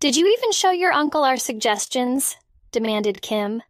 Did 0.02 0.18
you 0.18 0.28
even 0.28 0.52
show 0.52 0.72
your 0.72 0.92
uncle 0.92 1.24
our 1.24 1.38
suggestions? 1.38 2.36
demanded 2.74 3.22
Kim. 3.22 3.64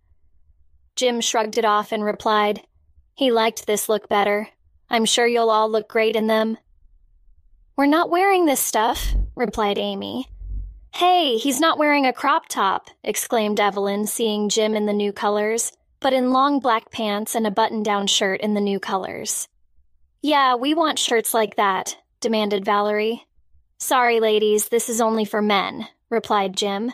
Jim 0.95 1.21
shrugged 1.21 1.59
it 1.59 1.65
off 1.65 1.91
and 1.91 2.03
replied, 2.03 2.63
He 3.13 3.29
liked 3.29 3.67
this 3.67 3.87
look 3.87 4.09
better. 4.09 4.49
I'm 4.89 5.05
sure 5.05 5.27
you'll 5.27 5.51
all 5.51 5.69
look 5.69 5.87
great 5.87 6.15
in 6.15 6.25
them. 6.25 6.57
We're 7.75 7.85
not 7.85 8.09
wearing 8.09 8.45
this 8.45 8.59
stuff, 8.59 9.13
replied 9.35 9.77
Amy. 9.77 10.29
Hey, 10.95 11.37
he's 11.37 11.59
not 11.59 11.77
wearing 11.77 12.07
a 12.07 12.13
crop 12.13 12.47
top, 12.47 12.89
exclaimed 13.03 13.59
Evelyn, 13.59 14.07
seeing 14.07 14.49
Jim 14.49 14.73
in 14.73 14.87
the 14.87 14.93
new 14.93 15.13
colors, 15.13 15.71
but 16.05 16.13
in 16.13 16.31
long 16.31 16.59
black 16.59 16.91
pants 16.91 17.33
and 17.33 17.47
a 17.47 17.49
button 17.49 17.81
down 17.81 18.05
shirt 18.05 18.39
in 18.41 18.53
the 18.53 18.61
new 18.61 18.79
colors. 18.79 19.47
Yeah, 20.21 20.53
we 20.53 20.75
want 20.75 20.99
shirts 20.99 21.33
like 21.33 21.55
that, 21.55 21.97
demanded 22.21 22.63
Valerie. 22.63 23.25
Sorry, 23.79 24.19
ladies, 24.19 24.69
this 24.69 24.87
is 24.87 25.01
only 25.01 25.25
for 25.25 25.41
men, 25.41 25.87
replied 26.11 26.55
Jim. 26.55 26.91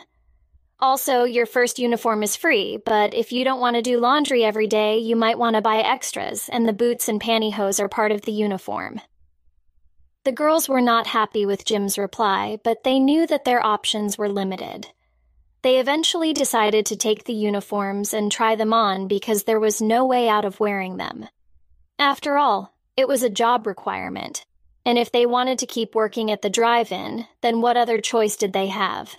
Also, 0.80 1.24
your 1.24 1.44
first 1.44 1.78
uniform 1.78 2.22
is 2.22 2.36
free, 2.36 2.78
but 2.86 3.12
if 3.12 3.32
you 3.32 3.44
don't 3.44 3.60
want 3.60 3.76
to 3.76 3.82
do 3.82 4.00
laundry 4.00 4.46
every 4.46 4.66
day, 4.66 4.96
you 4.96 5.14
might 5.14 5.38
want 5.38 5.56
to 5.56 5.60
buy 5.60 5.82
extras, 5.82 6.48
and 6.50 6.66
the 6.66 6.72
boots 6.72 7.06
and 7.06 7.20
pantyhose 7.20 7.80
are 7.80 7.90
part 7.90 8.12
of 8.12 8.22
the 8.22 8.32
uniform. 8.32 8.98
The 10.24 10.32
girls 10.32 10.70
were 10.70 10.80
not 10.80 11.08
happy 11.08 11.44
with 11.44 11.66
Jim's 11.66 11.98
reply, 11.98 12.60
but 12.64 12.82
they 12.82 12.98
knew 12.98 13.26
that 13.26 13.44
their 13.44 13.62
options 13.62 14.16
were 14.16 14.30
limited. 14.30 14.86
They 15.62 15.78
eventually 15.78 16.32
decided 16.32 16.86
to 16.86 16.96
take 16.96 17.24
the 17.24 17.32
uniforms 17.32 18.12
and 18.12 18.30
try 18.30 18.56
them 18.56 18.72
on 18.72 19.06
because 19.06 19.44
there 19.44 19.60
was 19.60 19.80
no 19.80 20.04
way 20.04 20.28
out 20.28 20.44
of 20.44 20.58
wearing 20.58 20.96
them. 20.96 21.28
After 21.98 22.36
all, 22.36 22.74
it 22.96 23.06
was 23.06 23.22
a 23.22 23.30
job 23.30 23.66
requirement, 23.66 24.44
and 24.84 24.98
if 24.98 25.12
they 25.12 25.24
wanted 25.24 25.60
to 25.60 25.66
keep 25.66 25.94
working 25.94 26.30
at 26.30 26.42
the 26.42 26.50
drive 26.50 26.90
in, 26.90 27.26
then 27.40 27.60
what 27.60 27.76
other 27.76 28.00
choice 28.00 28.36
did 28.36 28.52
they 28.52 28.66
have? 28.66 29.14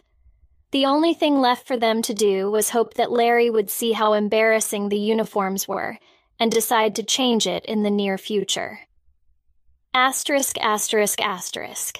The 0.71 0.85
only 0.85 1.13
thing 1.13 1.39
left 1.39 1.65
for 1.65 1.77
them 1.77 2.01
to 2.01 2.13
do 2.13 2.51
was 2.51 2.71
hope 2.71 2.95
that 2.95 3.12
Larry 3.12 3.50
would 3.50 3.69
see 3.69 3.93
how 3.93 4.13
embarrassing 4.13 4.89
the 4.89 5.00
uniforms 5.00 5.67
were 5.67 5.97
and 6.39 6.51
decide 6.51 6.95
to 6.95 7.03
change 7.03 7.47
it 7.47 7.63
in 7.65 7.83
the 7.83 7.91
near 7.91 8.17
future. 8.17 8.79
Asterisk, 9.93 10.57
asterisk, 10.59 11.21
asterisk. 11.21 12.00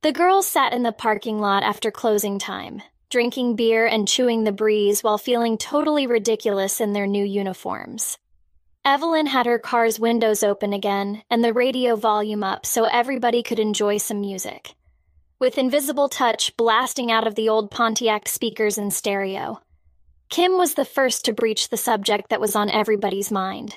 The 0.00 0.12
girls 0.12 0.46
sat 0.46 0.72
in 0.72 0.82
the 0.82 0.90
parking 0.90 1.38
lot 1.38 1.62
after 1.62 1.90
closing 1.90 2.38
time, 2.38 2.82
drinking 3.12 3.54
beer 3.54 3.86
and 3.86 4.08
chewing 4.08 4.44
the 4.44 4.52
breeze 4.52 5.04
while 5.04 5.18
feeling 5.18 5.58
totally 5.58 6.06
ridiculous 6.06 6.80
in 6.80 6.94
their 6.94 7.06
new 7.06 7.22
uniforms. 7.22 8.16
Evelyn 8.86 9.26
had 9.26 9.44
her 9.44 9.58
car's 9.58 10.00
windows 10.00 10.42
open 10.42 10.72
again 10.72 11.22
and 11.28 11.44
the 11.44 11.52
radio 11.52 11.94
volume 11.94 12.42
up 12.42 12.64
so 12.64 12.84
everybody 12.84 13.42
could 13.42 13.58
enjoy 13.58 13.98
some 13.98 14.22
music. 14.22 14.74
With 15.38 15.58
Invisible 15.58 16.08
Touch 16.08 16.56
blasting 16.56 17.12
out 17.12 17.26
of 17.26 17.34
the 17.34 17.50
old 17.50 17.70
Pontiac 17.70 18.26
speakers 18.28 18.78
in 18.78 18.90
stereo. 18.90 19.60
Kim 20.30 20.56
was 20.56 20.72
the 20.72 20.86
first 20.86 21.26
to 21.26 21.34
breach 21.34 21.68
the 21.68 21.76
subject 21.76 22.30
that 22.30 22.40
was 22.40 22.56
on 22.56 22.70
everybody's 22.70 23.30
mind. 23.30 23.76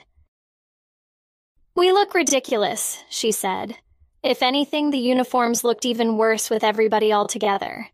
We 1.76 1.92
look 1.92 2.14
ridiculous, 2.14 3.04
she 3.10 3.34
said. 3.34 3.76
If 4.24 4.42
anything, 4.42 4.92
the 4.92 4.98
uniforms 4.98 5.66
looked 5.66 5.86
even 5.86 6.18
worse 6.18 6.50
with 6.50 6.64
everybody 6.64 7.12
all 7.12 7.28
together. 7.28 7.90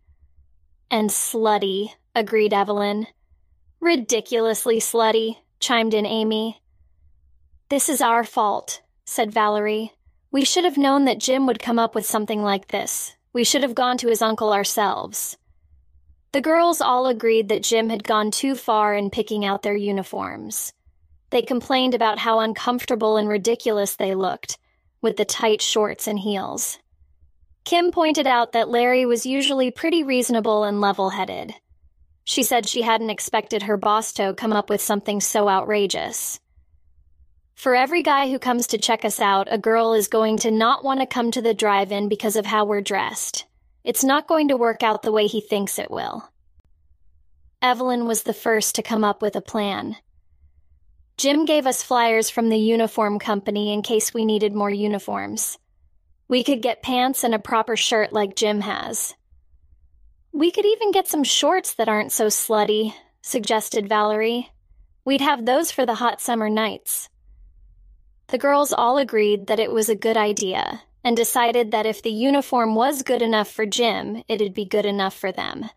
And 0.92 1.10
slutty, 1.10 1.92
agreed 2.14 2.54
Evelyn. 2.54 3.08
Ridiculously 3.80 4.80
slutty, 4.80 5.38
chimed 5.62 5.94
in 5.94 6.06
Amy. 6.06 6.62
This 7.70 7.88
is 7.88 8.02
our 8.02 8.26
fault, 8.26 8.82
said 9.06 9.32
Valerie. 9.32 9.94
We 10.32 10.44
should 10.44 10.66
have 10.66 10.78
known 10.78 11.06
that 11.06 11.18
Jim 11.18 11.48
would 11.48 11.62
come 11.62 11.80
up 11.80 11.96
with 11.96 12.06
something 12.06 12.44
like 12.44 12.68
this. 12.68 13.16
We 13.32 13.46
should 13.46 13.64
have 13.64 13.74
gone 13.74 13.98
to 14.00 14.10
his 14.10 14.22
uncle 14.22 14.52
ourselves. 14.52 15.38
The 16.34 16.42
girls 16.42 16.82
all 16.82 17.08
agreed 17.08 17.48
that 17.48 17.64
Jim 17.64 17.88
had 17.88 18.04
gone 18.04 18.30
too 18.30 18.54
far 18.54 18.94
in 18.94 19.10
picking 19.12 19.46
out 19.46 19.64
their 19.64 19.78
uniforms. 19.78 20.74
They 21.30 21.42
complained 21.42 21.94
about 21.94 22.20
how 22.20 22.42
uncomfortable 22.42 23.16
and 23.16 23.30
ridiculous 23.30 23.96
they 23.96 24.14
looked, 24.14 24.58
with 25.02 25.16
the 25.16 25.24
tight 25.24 25.62
shorts 25.62 26.06
and 26.06 26.20
heels. 26.20 26.80
Kim 27.64 27.92
pointed 27.92 28.28
out 28.28 28.54
that 28.54 28.70
Larry 28.70 29.06
was 29.06 29.26
usually 29.26 29.72
pretty 29.72 30.04
reasonable 30.04 30.64
and 30.64 30.82
level 30.82 31.12
headed. 31.12 31.54
She 32.24 32.44
said 32.44 32.68
she 32.68 32.82
hadn't 32.82 33.10
expected 33.10 33.64
her 33.64 33.78
boss 33.78 34.14
to 34.14 34.34
come 34.34 34.54
up 34.54 34.70
with 34.70 34.82
something 34.82 35.22
so 35.22 35.50
outrageous. 35.50 36.40
For 37.56 37.76
every 37.76 38.02
guy 38.02 38.32
who 38.32 38.40
comes 38.40 38.68
to 38.68 38.78
check 38.78 39.06
us 39.06 39.20
out, 39.20 39.48
a 39.52 39.58
girl 39.58 39.94
is 39.94 40.08
going 40.08 40.38
to 40.38 40.50
not 40.52 40.84
want 40.84 41.00
to 41.00 41.06
come 41.06 41.30
to 41.32 41.42
the 41.42 41.54
drive 41.54 41.92
in 41.92 42.10
because 42.10 42.36
of 42.36 42.46
how 42.46 42.66
we're 42.66 42.82
dressed. 42.82 43.46
It's 43.84 44.04
not 44.04 44.28
going 44.28 44.48
to 44.48 44.58
work 44.58 44.82
out 44.82 45.04
the 45.04 45.12
way 45.12 45.28
he 45.28 45.42
thinks 45.42 45.78
it 45.78 45.92
will. 45.92 46.30
Evelyn 47.62 48.08
was 48.08 48.24
the 48.24 48.34
first 48.34 48.74
to 48.76 48.82
come 48.82 49.04
up 49.04 49.22
with 49.22 49.36
a 49.36 49.42
plan. 49.42 49.98
Jim 51.18 51.46
gave 51.46 51.68
us 51.68 51.84
flyers 51.84 52.30
from 52.32 52.50
the 52.50 52.58
uniform 52.58 53.20
company 53.20 53.72
in 53.72 53.84
case 53.84 54.12
we 54.12 54.26
needed 54.26 54.56
more 54.56 54.72
uniforms. 54.72 55.60
We 56.32 56.46
could 56.46 56.62
get 56.62 56.82
pants 56.82 57.26
and 57.26 57.36
a 57.36 57.40
proper 57.40 57.76
shirt 57.76 58.14
like 58.14 58.38
Jim 58.38 58.62
has. 58.62 59.16
We 60.32 60.50
could 60.50 60.66
even 60.66 60.94
get 60.94 61.10
some 61.10 61.26
shorts 61.26 61.74
that 61.74 61.90
aren't 61.90 62.14
so 62.14 62.28
slutty, 62.28 62.94
suggested 63.22 63.90
Valerie. 63.90 64.50
We'd 65.04 65.20
have 65.20 65.46
those 65.46 65.72
for 65.72 65.86
the 65.86 65.96
hot 65.96 66.22
summer 66.22 66.50
nights. 66.50 67.10
The 68.28 68.38
girls 68.38 68.72
all 68.72 68.98
agreed 68.98 69.48
that 69.48 69.60
it 69.60 69.74
was 69.74 69.90
a 69.90 69.96
good 69.96 70.16
idea 70.16 70.84
and 71.04 71.18
decided 71.18 71.72
that 71.72 71.86
if 71.86 72.02
the 72.02 72.12
uniform 72.12 72.76
was 72.76 73.04
good 73.04 73.22
enough 73.22 73.52
for 73.52 73.66
Jim, 73.66 74.24
it'd 74.30 74.54
be 74.54 74.64
good 74.64 74.86
enough 74.86 75.14
for 75.14 75.34
them. 75.34 75.70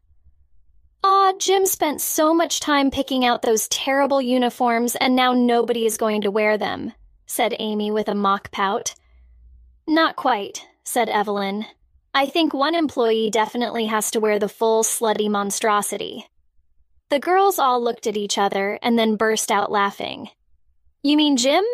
Aw, 1.02 1.32
Jim 1.36 1.66
spent 1.66 2.00
so 2.00 2.32
much 2.32 2.60
time 2.60 2.92
picking 2.92 3.24
out 3.24 3.42
those 3.42 3.66
terrible 3.66 4.22
uniforms, 4.22 4.94
and 4.94 5.16
now 5.16 5.32
nobody 5.32 5.84
is 5.84 5.96
going 5.96 6.20
to 6.20 6.30
wear 6.30 6.56
them, 6.56 6.92
said 7.26 7.56
Amy 7.58 7.90
with 7.90 8.06
a 8.06 8.14
mock 8.14 8.52
pout. 8.52 8.94
Not 9.86 10.16
quite, 10.16 10.66
said 10.84 11.08
Evelyn. 11.08 11.66
I 12.14 12.26
think 12.26 12.54
one 12.54 12.74
employee 12.74 13.28
definitely 13.30 13.86
has 13.86 14.10
to 14.12 14.20
wear 14.20 14.38
the 14.38 14.48
full 14.48 14.82
slutty 14.82 15.28
monstrosity. 15.28 16.26
The 17.10 17.18
girls 17.18 17.58
all 17.58 17.82
looked 17.82 18.06
at 18.06 18.16
each 18.16 18.38
other 18.38 18.78
and 18.82 18.98
then 18.98 19.16
burst 19.16 19.50
out 19.50 19.70
laughing. 19.70 20.30
You 21.02 21.16
mean 21.16 21.36
Jim? 21.36 21.64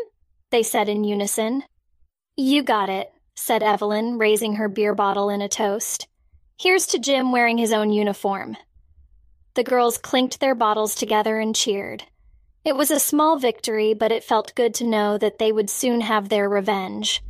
They 0.51 0.63
said 0.63 0.89
in 0.89 1.05
unison. 1.05 1.63
You 2.37 2.63
got 2.63 2.89
it, 2.89 3.13
said 3.37 3.63
Evelyn, 3.63 4.19
raising 4.19 4.57
her 4.57 4.69
beer 4.69 4.95
bottle 4.95 5.31
in 5.31 5.41
a 5.41 5.49
toast. 5.49 6.09
Here's 6.59 6.87
to 6.89 6.99
Jim 6.99 7.31
wearing 7.31 7.59
his 7.59 7.73
own 7.73 7.93
uniform. 7.93 8.57
The 9.55 9.65
girls 9.65 9.99
clinked 9.99 10.41
their 10.41 10.55
bottles 10.55 10.95
together 10.95 11.39
and 11.39 11.55
cheered. 11.55 12.05
It 12.65 12.77
was 12.77 12.91
a 12.91 13.01
small 13.01 13.39
victory, 13.39 13.95
but 13.95 14.13
it 14.13 14.25
felt 14.25 14.55
good 14.55 14.75
to 14.75 14.87
know 14.87 15.17
that 15.17 15.39
they 15.39 15.53
would 15.53 15.71
soon 15.71 16.03
have 16.03 16.29
their 16.29 16.49
revenge. 16.49 17.23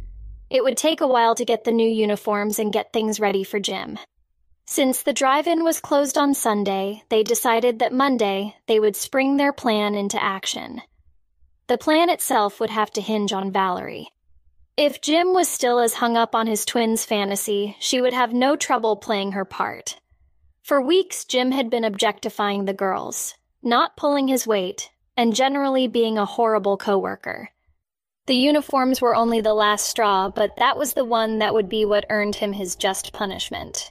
It 0.50 0.64
would 0.64 0.76
take 0.76 1.00
a 1.00 1.06
while 1.06 1.36
to 1.36 1.44
get 1.44 1.62
the 1.62 1.72
new 1.72 1.88
uniforms 1.88 2.58
and 2.58 2.72
get 2.72 2.92
things 2.92 3.20
ready 3.20 3.44
for 3.44 3.60
Jim. 3.60 3.98
Since 4.66 5.02
the 5.02 5.12
drive 5.12 5.46
in 5.46 5.62
was 5.62 5.80
closed 5.80 6.18
on 6.18 6.34
Sunday, 6.34 7.04
they 7.08 7.22
decided 7.22 7.78
that 7.78 7.92
Monday 7.92 8.56
they 8.66 8.80
would 8.80 8.96
spring 8.96 9.36
their 9.36 9.52
plan 9.52 9.94
into 9.94 10.22
action. 10.22 10.82
The 11.68 11.78
plan 11.78 12.10
itself 12.10 12.58
would 12.58 12.70
have 12.70 12.90
to 12.92 13.00
hinge 13.00 13.32
on 13.32 13.52
Valerie. 13.52 14.08
If 14.76 15.00
Jim 15.00 15.34
was 15.34 15.48
still 15.48 15.78
as 15.78 15.94
hung 15.94 16.16
up 16.16 16.34
on 16.34 16.46
his 16.46 16.64
twins' 16.64 17.04
fantasy, 17.04 17.76
she 17.78 18.00
would 18.00 18.12
have 18.12 18.32
no 18.32 18.56
trouble 18.56 18.96
playing 18.96 19.32
her 19.32 19.44
part. 19.44 20.00
For 20.62 20.80
weeks, 20.80 21.24
Jim 21.24 21.52
had 21.52 21.70
been 21.70 21.84
objectifying 21.84 22.64
the 22.64 22.72
girls, 22.72 23.34
not 23.62 23.96
pulling 23.96 24.26
his 24.26 24.46
weight, 24.46 24.90
and 25.16 25.34
generally 25.34 25.86
being 25.86 26.18
a 26.18 26.24
horrible 26.24 26.76
coworker. 26.76 27.50
The 28.30 28.36
uniforms 28.36 29.00
were 29.00 29.16
only 29.16 29.40
the 29.40 29.54
last 29.54 29.86
straw, 29.86 30.28
but 30.28 30.54
that 30.58 30.78
was 30.78 30.92
the 30.92 31.04
one 31.04 31.40
that 31.40 31.52
would 31.52 31.68
be 31.68 31.84
what 31.84 32.06
earned 32.10 32.36
him 32.36 32.52
his 32.52 32.76
just 32.76 33.12
punishment. 33.12 33.90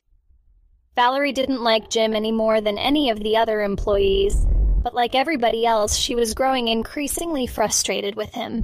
Valerie 0.96 1.34
didn't 1.34 1.62
like 1.62 1.90
Jim 1.90 2.14
any 2.14 2.32
more 2.32 2.62
than 2.62 2.78
any 2.78 3.10
of 3.10 3.20
the 3.20 3.36
other 3.36 3.62
employees, 3.62 4.48
but 4.82 4.96
like 4.96 5.14
everybody 5.14 5.66
else, 5.66 5.98
she 5.98 6.16
was 6.16 6.34
growing 6.34 6.70
increasingly 6.70 7.48
frustrated 7.48 8.16
with 8.16 8.34
him. 8.34 8.64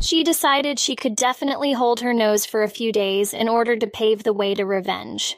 She 0.00 0.22
decided 0.22 0.78
she 0.78 0.94
could 0.94 1.16
definitely 1.16 1.72
hold 1.72 1.98
her 1.98 2.14
nose 2.14 2.46
for 2.46 2.62
a 2.62 2.68
few 2.68 2.92
days 2.92 3.34
in 3.34 3.48
order 3.48 3.74
to 3.74 3.86
pave 3.88 4.22
the 4.22 4.32
way 4.32 4.54
to 4.54 4.64
revenge. 4.64 5.36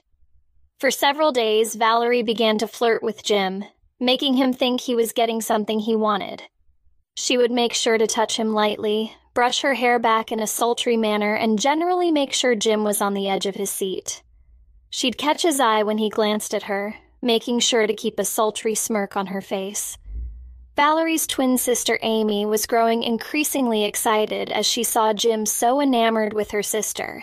For 0.79 0.91
several 0.91 1.33
days, 1.33 1.75
Valerie 1.75 2.23
began 2.23 2.59
to 2.59 2.69
flirt 2.69 3.03
with 3.03 3.25
Jim, 3.25 3.65
making 3.99 4.35
him 4.35 4.53
think 4.53 4.83
he 4.83 4.95
was 4.95 5.15
getting 5.15 5.41
something 5.41 5.81
he 5.81 5.97
wanted. 5.97 6.43
She 7.15 7.39
would 7.39 7.51
make 7.51 7.73
sure 7.73 7.97
to 7.97 8.07
touch 8.07 8.37
him 8.37 8.53
lightly, 8.53 9.17
brush 9.35 9.63
her 9.63 9.75
hair 9.75 9.99
back 9.99 10.33
in 10.33 10.41
a 10.41 10.47
sultry 10.47 10.97
manner, 10.97 11.35
and 11.35 11.59
generally 11.59 12.11
make 12.11 12.33
sure 12.33 12.55
Jim 12.55 12.85
was 12.85 13.01
on 13.01 13.15
the 13.15 13.29
edge 13.29 13.47
of 13.47 13.57
his 13.57 13.71
seat. 13.71 14.23
She'd 14.91 15.19
catch 15.19 15.43
his 15.43 15.59
eye 15.59 15.83
when 15.83 15.99
he 15.99 16.09
glanced 16.09 16.55
at 16.55 16.65
her, 16.65 16.95
making 17.21 17.59
sure 17.59 17.87
to 17.87 17.95
keep 17.95 18.19
a 18.19 18.25
sultry 18.25 18.75
smirk 18.75 19.17
on 19.17 19.27
her 19.27 19.41
face. 19.41 19.99
Valerie's 20.77 21.27
twin 21.27 21.59
sister 21.59 21.99
Amy 22.03 22.47
was 22.47 22.67
growing 22.67 23.03
increasingly 23.03 23.85
excited 23.85 24.51
as 24.51 24.67
she 24.67 24.83
saw 24.83 25.13
Jim 25.13 25.47
so 25.47 25.81
enamored 25.81 26.33
with 26.33 26.51
her 26.51 26.63
sister. 26.63 27.23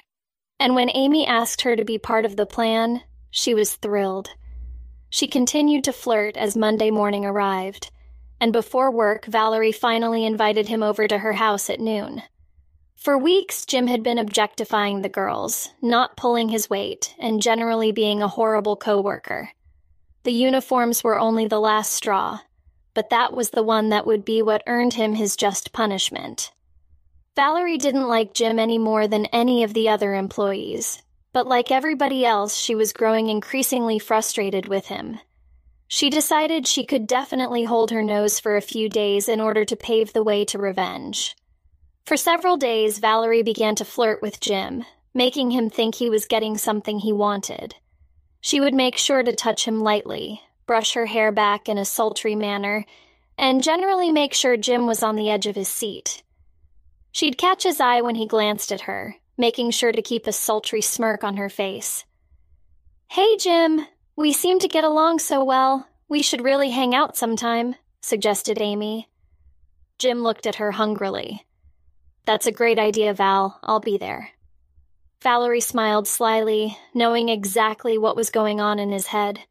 And 0.59 0.75
when 0.75 0.89
Amy 0.93 1.25
asked 1.25 1.61
her 1.61 1.75
to 1.75 1.83
be 1.83 1.97
part 1.97 2.23
of 2.23 2.35
the 2.35 2.45
plan, 2.45 3.01
she 3.29 3.53
was 3.53 3.75
thrilled. 3.75 4.29
She 5.09 5.27
continued 5.27 5.83
to 5.85 5.93
flirt 5.93 6.37
as 6.37 6.55
Monday 6.55 6.91
morning 6.91 7.25
arrived, 7.25 7.91
and 8.41 8.51
before 8.51 8.89
work, 8.89 9.27
Valerie 9.27 9.71
finally 9.71 10.25
invited 10.25 10.67
him 10.67 10.81
over 10.81 11.07
to 11.07 11.19
her 11.19 11.33
house 11.33 11.69
at 11.69 11.79
noon. 11.79 12.23
For 12.95 13.15
weeks, 13.15 13.67
Jim 13.67 13.85
had 13.85 14.01
been 14.01 14.17
objectifying 14.17 15.01
the 15.01 15.09
girls, 15.09 15.69
not 15.79 16.17
pulling 16.17 16.49
his 16.49 16.67
weight, 16.67 17.13
and 17.19 17.41
generally 17.41 17.91
being 17.91 18.21
a 18.21 18.27
horrible 18.27 18.75
coworker. 18.75 19.51
The 20.23 20.31
uniforms 20.31 21.03
were 21.03 21.19
only 21.19 21.47
the 21.47 21.59
last 21.59 21.91
straw, 21.91 22.39
but 22.95 23.11
that 23.11 23.33
was 23.33 23.51
the 23.51 23.63
one 23.63 23.89
that 23.89 24.07
would 24.07 24.25
be 24.25 24.41
what 24.41 24.63
earned 24.65 24.95
him 24.95 25.13
his 25.13 25.35
just 25.35 25.71
punishment. 25.71 26.51
Valerie 27.35 27.77
didn't 27.77 28.07
like 28.07 28.33
Jim 28.33 28.57
any 28.57 28.79
more 28.79 29.07
than 29.07 29.27
any 29.27 29.63
of 29.63 29.75
the 29.75 29.87
other 29.87 30.15
employees, 30.15 31.03
but 31.31 31.47
like 31.47 31.71
everybody 31.71 32.25
else, 32.25 32.55
she 32.55 32.73
was 32.73 32.91
growing 32.91 33.29
increasingly 33.29 33.99
frustrated 33.99 34.67
with 34.67 34.87
him. 34.87 35.19
She 35.93 36.09
decided 36.09 36.67
she 36.67 36.85
could 36.85 37.05
definitely 37.05 37.65
hold 37.65 37.91
her 37.91 38.01
nose 38.01 38.39
for 38.39 38.55
a 38.55 38.61
few 38.61 38.87
days 38.87 39.27
in 39.27 39.41
order 39.41 39.65
to 39.65 39.75
pave 39.75 40.13
the 40.13 40.23
way 40.23 40.45
to 40.45 40.57
revenge. 40.57 41.35
For 42.05 42.15
several 42.15 42.55
days, 42.55 42.99
Valerie 42.99 43.43
began 43.43 43.75
to 43.75 43.83
flirt 43.83 44.21
with 44.21 44.39
Jim, 44.39 44.85
making 45.13 45.51
him 45.51 45.69
think 45.69 45.95
he 45.95 46.09
was 46.09 46.27
getting 46.27 46.57
something 46.57 46.99
he 46.99 47.11
wanted. 47.11 47.75
She 48.39 48.61
would 48.61 48.73
make 48.73 48.95
sure 48.95 49.21
to 49.21 49.35
touch 49.35 49.65
him 49.65 49.81
lightly, 49.81 50.41
brush 50.65 50.93
her 50.93 51.07
hair 51.07 51.29
back 51.29 51.67
in 51.67 51.77
a 51.77 51.83
sultry 51.83 52.35
manner, 52.35 52.85
and 53.37 53.61
generally 53.61 54.13
make 54.13 54.33
sure 54.33 54.55
Jim 54.55 54.87
was 54.87 55.03
on 55.03 55.17
the 55.17 55.29
edge 55.29 55.45
of 55.45 55.57
his 55.57 55.67
seat. 55.67 56.23
She'd 57.11 57.37
catch 57.37 57.63
his 57.63 57.81
eye 57.81 57.99
when 57.99 58.15
he 58.15 58.25
glanced 58.25 58.71
at 58.71 58.81
her, 58.81 59.17
making 59.37 59.71
sure 59.71 59.91
to 59.91 60.01
keep 60.01 60.25
a 60.25 60.31
sultry 60.31 60.81
smirk 60.81 61.21
on 61.21 61.35
her 61.35 61.49
face. 61.49 62.05
Hey, 63.09 63.35
Jim, 63.35 63.87
we 64.21 64.31
seem 64.31 64.59
to 64.59 64.67
get 64.67 64.83
along 64.83 65.19
so 65.19 65.43
well. 65.43 65.87
We 66.07 66.21
should 66.21 66.43
really 66.43 66.69
hang 66.69 66.93
out 66.93 67.17
sometime, 67.17 67.75
suggested 68.01 68.61
Amy. 68.61 69.09
Jim 69.97 70.23
looked 70.23 70.45
at 70.45 70.55
her 70.55 70.71
hungrily. 70.71 71.45
That's 72.25 72.45
a 72.45 72.51
great 72.51 72.79
idea, 72.79 73.13
Val. 73.13 73.59
I'll 73.63 73.79
be 73.79 73.97
there. 73.97 74.29
Valerie 75.21 75.61
smiled 75.61 76.07
slyly, 76.07 76.77
knowing 76.93 77.29
exactly 77.29 77.97
what 77.97 78.15
was 78.15 78.29
going 78.29 78.59
on 78.59 78.79
in 78.79 78.91
his 78.91 79.07
head. 79.07 79.41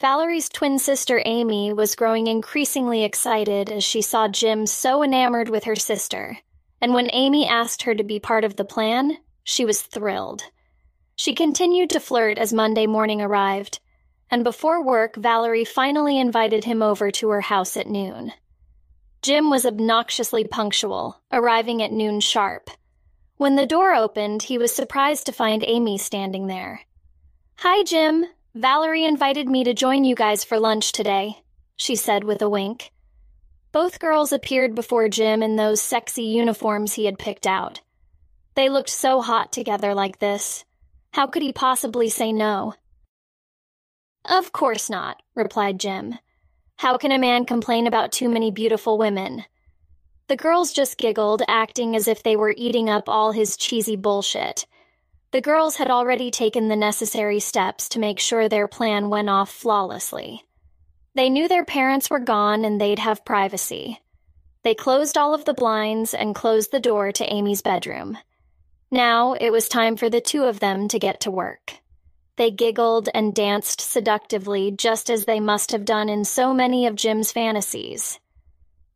Valerie's 0.00 0.48
twin 0.48 0.78
sister 0.78 1.22
Amy 1.24 1.72
was 1.72 1.94
growing 1.94 2.26
increasingly 2.26 3.04
excited 3.04 3.70
as 3.70 3.84
she 3.84 4.02
saw 4.02 4.28
Jim 4.28 4.66
so 4.66 5.02
enamored 5.02 5.48
with 5.48 5.64
her 5.64 5.76
sister 5.76 6.38
and 6.84 6.92
when 6.92 7.08
Amy 7.14 7.48
asked 7.48 7.84
her 7.84 7.94
to 7.94 8.04
be 8.04 8.20
part 8.20 8.44
of 8.44 8.56
the 8.56 8.64
plan, 8.64 9.16
she 9.42 9.64
was 9.64 9.80
thrilled. 9.80 10.42
She 11.16 11.34
continued 11.34 11.90
to 11.90 12.00
flirt 12.00 12.38
as 12.38 12.52
Monday 12.52 12.86
morning 12.86 13.20
arrived, 13.20 13.80
and 14.30 14.42
before 14.42 14.82
work, 14.82 15.16
Valerie 15.16 15.64
finally 15.64 16.18
invited 16.18 16.64
him 16.64 16.82
over 16.82 17.10
to 17.12 17.28
her 17.28 17.42
house 17.42 17.76
at 17.76 17.86
noon. 17.86 18.32
Jim 19.22 19.48
was 19.48 19.64
obnoxiously 19.64 20.44
punctual, 20.44 21.20
arriving 21.32 21.82
at 21.82 21.92
noon 21.92 22.20
sharp. 22.20 22.68
When 23.36 23.56
the 23.56 23.66
door 23.66 23.94
opened, 23.94 24.44
he 24.44 24.58
was 24.58 24.74
surprised 24.74 25.26
to 25.26 25.32
find 25.32 25.64
Amy 25.66 25.98
standing 25.98 26.46
there. 26.46 26.82
Hi, 27.58 27.82
Jim. 27.84 28.26
Valerie 28.54 29.04
invited 29.04 29.48
me 29.48 29.64
to 29.64 29.74
join 29.74 30.04
you 30.04 30.14
guys 30.14 30.44
for 30.44 30.60
lunch 30.60 30.92
today, 30.92 31.42
she 31.76 31.96
said 31.96 32.24
with 32.24 32.42
a 32.42 32.48
wink. 32.48 32.92
Both 33.72 33.98
girls 33.98 34.32
appeared 34.32 34.74
before 34.74 35.08
Jim 35.08 35.42
in 35.42 35.56
those 35.56 35.80
sexy 35.80 36.22
uniforms 36.24 36.92
he 36.92 37.06
had 37.06 37.18
picked 37.18 37.46
out. 37.46 37.80
They 38.54 38.68
looked 38.68 38.90
so 38.90 39.20
hot 39.20 39.52
together 39.52 39.94
like 39.94 40.18
this. 40.18 40.64
How 41.14 41.28
could 41.28 41.42
he 41.42 41.52
possibly 41.52 42.08
say 42.08 42.32
no? 42.32 42.74
Of 44.24 44.50
course 44.50 44.90
not, 44.90 45.22
replied 45.36 45.78
Jim. 45.78 46.18
How 46.78 46.96
can 46.96 47.12
a 47.12 47.20
man 47.20 47.44
complain 47.44 47.86
about 47.86 48.10
too 48.10 48.28
many 48.28 48.50
beautiful 48.50 48.98
women? 48.98 49.44
The 50.26 50.36
girls 50.36 50.72
just 50.72 50.98
giggled, 50.98 51.42
acting 51.46 51.94
as 51.94 52.08
if 52.08 52.24
they 52.24 52.34
were 52.34 52.52
eating 52.56 52.90
up 52.90 53.08
all 53.08 53.30
his 53.30 53.56
cheesy 53.56 53.94
bullshit. 53.94 54.66
The 55.30 55.40
girls 55.40 55.76
had 55.76 55.88
already 55.88 56.32
taken 56.32 56.66
the 56.66 56.74
necessary 56.74 57.38
steps 57.38 57.88
to 57.90 58.00
make 58.00 58.18
sure 58.18 58.48
their 58.48 58.66
plan 58.66 59.08
went 59.08 59.30
off 59.30 59.52
flawlessly. 59.52 60.42
They 61.14 61.30
knew 61.30 61.46
their 61.46 61.64
parents 61.64 62.10
were 62.10 62.18
gone 62.18 62.64
and 62.64 62.80
they'd 62.80 62.98
have 62.98 63.24
privacy. 63.24 64.00
They 64.64 64.74
closed 64.74 65.16
all 65.16 65.32
of 65.32 65.44
the 65.44 65.54
blinds 65.54 66.12
and 66.12 66.34
closed 66.34 66.72
the 66.72 66.80
door 66.80 67.12
to 67.12 67.32
Amy's 67.32 67.62
bedroom. 67.62 68.18
Now 68.90 69.32
it 69.34 69.50
was 69.50 69.68
time 69.68 69.96
for 69.96 70.08
the 70.08 70.20
two 70.20 70.44
of 70.44 70.60
them 70.60 70.88
to 70.88 70.98
get 70.98 71.20
to 71.20 71.30
work. 71.30 71.74
They 72.36 72.50
giggled 72.50 73.08
and 73.14 73.34
danced 73.34 73.80
seductively 73.80 74.70
just 74.70 75.08
as 75.08 75.24
they 75.24 75.40
must 75.40 75.70
have 75.72 75.84
done 75.84 76.08
in 76.08 76.24
so 76.24 76.52
many 76.52 76.86
of 76.86 76.96
Jim's 76.96 77.30
fantasies. 77.30 78.18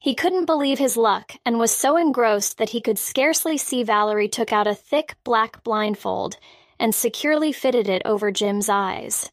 He 0.01 0.14
couldn't 0.14 0.46
believe 0.46 0.79
his 0.79 0.96
luck 0.96 1.33
and 1.44 1.59
was 1.59 1.72
so 1.72 1.96
engrossed 1.96 2.59
that 2.59 2.70
he 2.70 2.81
could 2.81 2.98
scarcely 2.98 3.57
see 3.57 3.83
Valerie 3.83 4.29
took 4.29 4.53
out 4.53 4.66
a 4.66 4.74
thick 4.74 5.16
black 5.24 5.62
blindfold 5.64 6.37
and 6.79 6.94
securely 6.94 7.53
fitted 7.53 7.88
it 7.88 8.03
over 8.05 8.31
Jim's 8.31 8.68
eyes. 8.68 9.31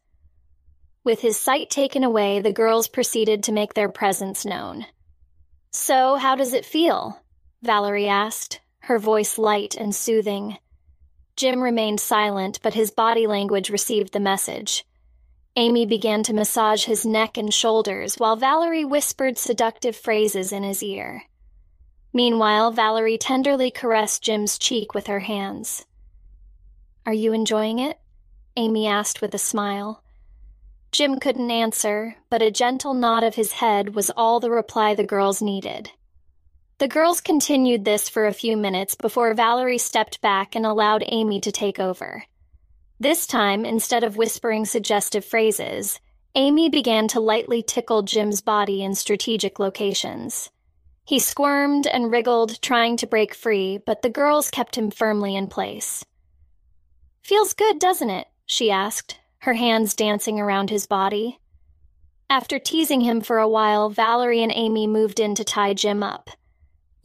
With 1.04 1.22
his 1.22 1.40
sight 1.40 1.70
taken 1.70 2.04
away, 2.04 2.40
the 2.40 2.52
girls 2.52 2.88
proceeded 2.88 3.44
to 3.44 3.52
make 3.52 3.76
their 3.76 3.90
presence 3.90 4.44
known. 4.44 4.88
So, 5.72 6.16
how 6.16 6.36
does 6.36 6.54
it 6.54 6.66
feel? 6.66 7.22
Valerie 7.62 8.08
asked, 8.08 8.60
her 8.86 9.00
voice 9.00 9.40
light 9.40 9.76
and 9.76 9.96
soothing. 9.96 10.58
Jim 11.36 11.62
remained 11.62 12.00
silent, 12.00 12.60
but 12.62 12.76
his 12.76 12.92
body 12.92 13.26
language 13.26 13.72
received 13.72 14.14
the 14.14 14.20
message. 14.20 14.86
Amy 15.56 15.88
began 15.88 16.22
to 16.22 16.34
massage 16.34 16.86
his 16.86 17.04
neck 17.06 17.36
and 17.36 17.52
shoulders 17.52 18.16
while 18.16 18.36
Valerie 18.36 18.86
whispered 18.86 19.38
seductive 19.38 19.96
phrases 19.96 20.52
in 20.52 20.62
his 20.62 20.84
ear. 20.84 21.24
Meanwhile, 22.14 22.72
Valerie 22.74 23.18
tenderly 23.18 23.72
caressed 23.72 24.22
Jim's 24.22 24.60
cheek 24.60 24.94
with 24.94 25.08
her 25.08 25.22
hands. 25.22 25.86
Are 27.08 27.14
you 27.14 27.34
enjoying 27.34 27.80
it? 27.80 28.00
Amy 28.56 28.86
asked 28.86 29.20
with 29.20 29.34
a 29.34 29.40
smile. 29.40 30.04
Jim 30.92 31.20
couldn't 31.20 31.50
answer, 31.50 32.18
but 32.30 32.44
a 32.44 32.52
gentle 32.52 32.94
nod 32.94 33.24
of 33.24 33.36
his 33.36 33.54
head 33.54 33.96
was 33.96 34.12
all 34.12 34.40
the 34.40 34.52
reply 34.52 34.94
the 34.94 35.04
girls 35.04 35.42
needed. 35.42 35.92
The 36.78 36.88
girls 36.90 37.22
continued 37.22 37.86
this 37.86 38.10
for 38.10 38.28
a 38.28 38.34
few 38.34 38.58
minutes 38.58 38.96
before 38.96 39.34
Valerie 39.34 39.78
stepped 39.78 40.20
back 40.20 40.56
and 40.56 40.66
allowed 40.66 41.06
Amy 41.08 41.40
to 41.40 41.52
take 41.52 41.80
over. 41.80 42.26
This 43.00 43.26
time, 43.26 43.64
instead 43.64 44.04
of 44.04 44.18
whispering 44.18 44.66
suggestive 44.66 45.24
phrases, 45.24 46.02
Amy 46.36 46.68
began 46.68 47.08
to 47.08 47.22
lightly 47.22 47.64
tickle 47.64 48.02
Jim's 48.02 48.42
body 48.42 48.84
in 48.84 48.94
strategic 48.94 49.58
locations. 49.58 50.50
He 51.06 51.18
squirmed 51.18 51.88
and 51.88 52.12
wriggled, 52.12 52.62
trying 52.62 52.98
to 52.98 53.08
break 53.08 53.34
free, 53.34 53.78
but 53.78 54.02
the 54.02 54.10
girls 54.10 54.52
kept 54.52 54.78
him 54.78 54.92
firmly 54.92 55.34
in 55.34 55.48
place. 55.48 56.04
Feels 57.24 57.54
good, 57.54 57.80
doesn't 57.80 58.10
it? 58.10 58.28
she 58.46 58.70
asked, 58.70 59.18
her 59.40 59.54
hands 59.54 59.96
dancing 59.96 60.42
around 60.42 60.70
his 60.70 60.88
body. 60.88 61.40
After 62.30 62.60
teasing 62.60 63.02
him 63.02 63.22
for 63.22 63.38
a 63.38 63.48
while, 63.48 63.90
Valerie 63.90 64.44
and 64.44 64.52
Amy 64.54 64.88
moved 64.88 65.22
in 65.22 65.36
to 65.36 65.46
tie 65.46 65.74
Jim 65.74 66.04
up. 66.04 66.32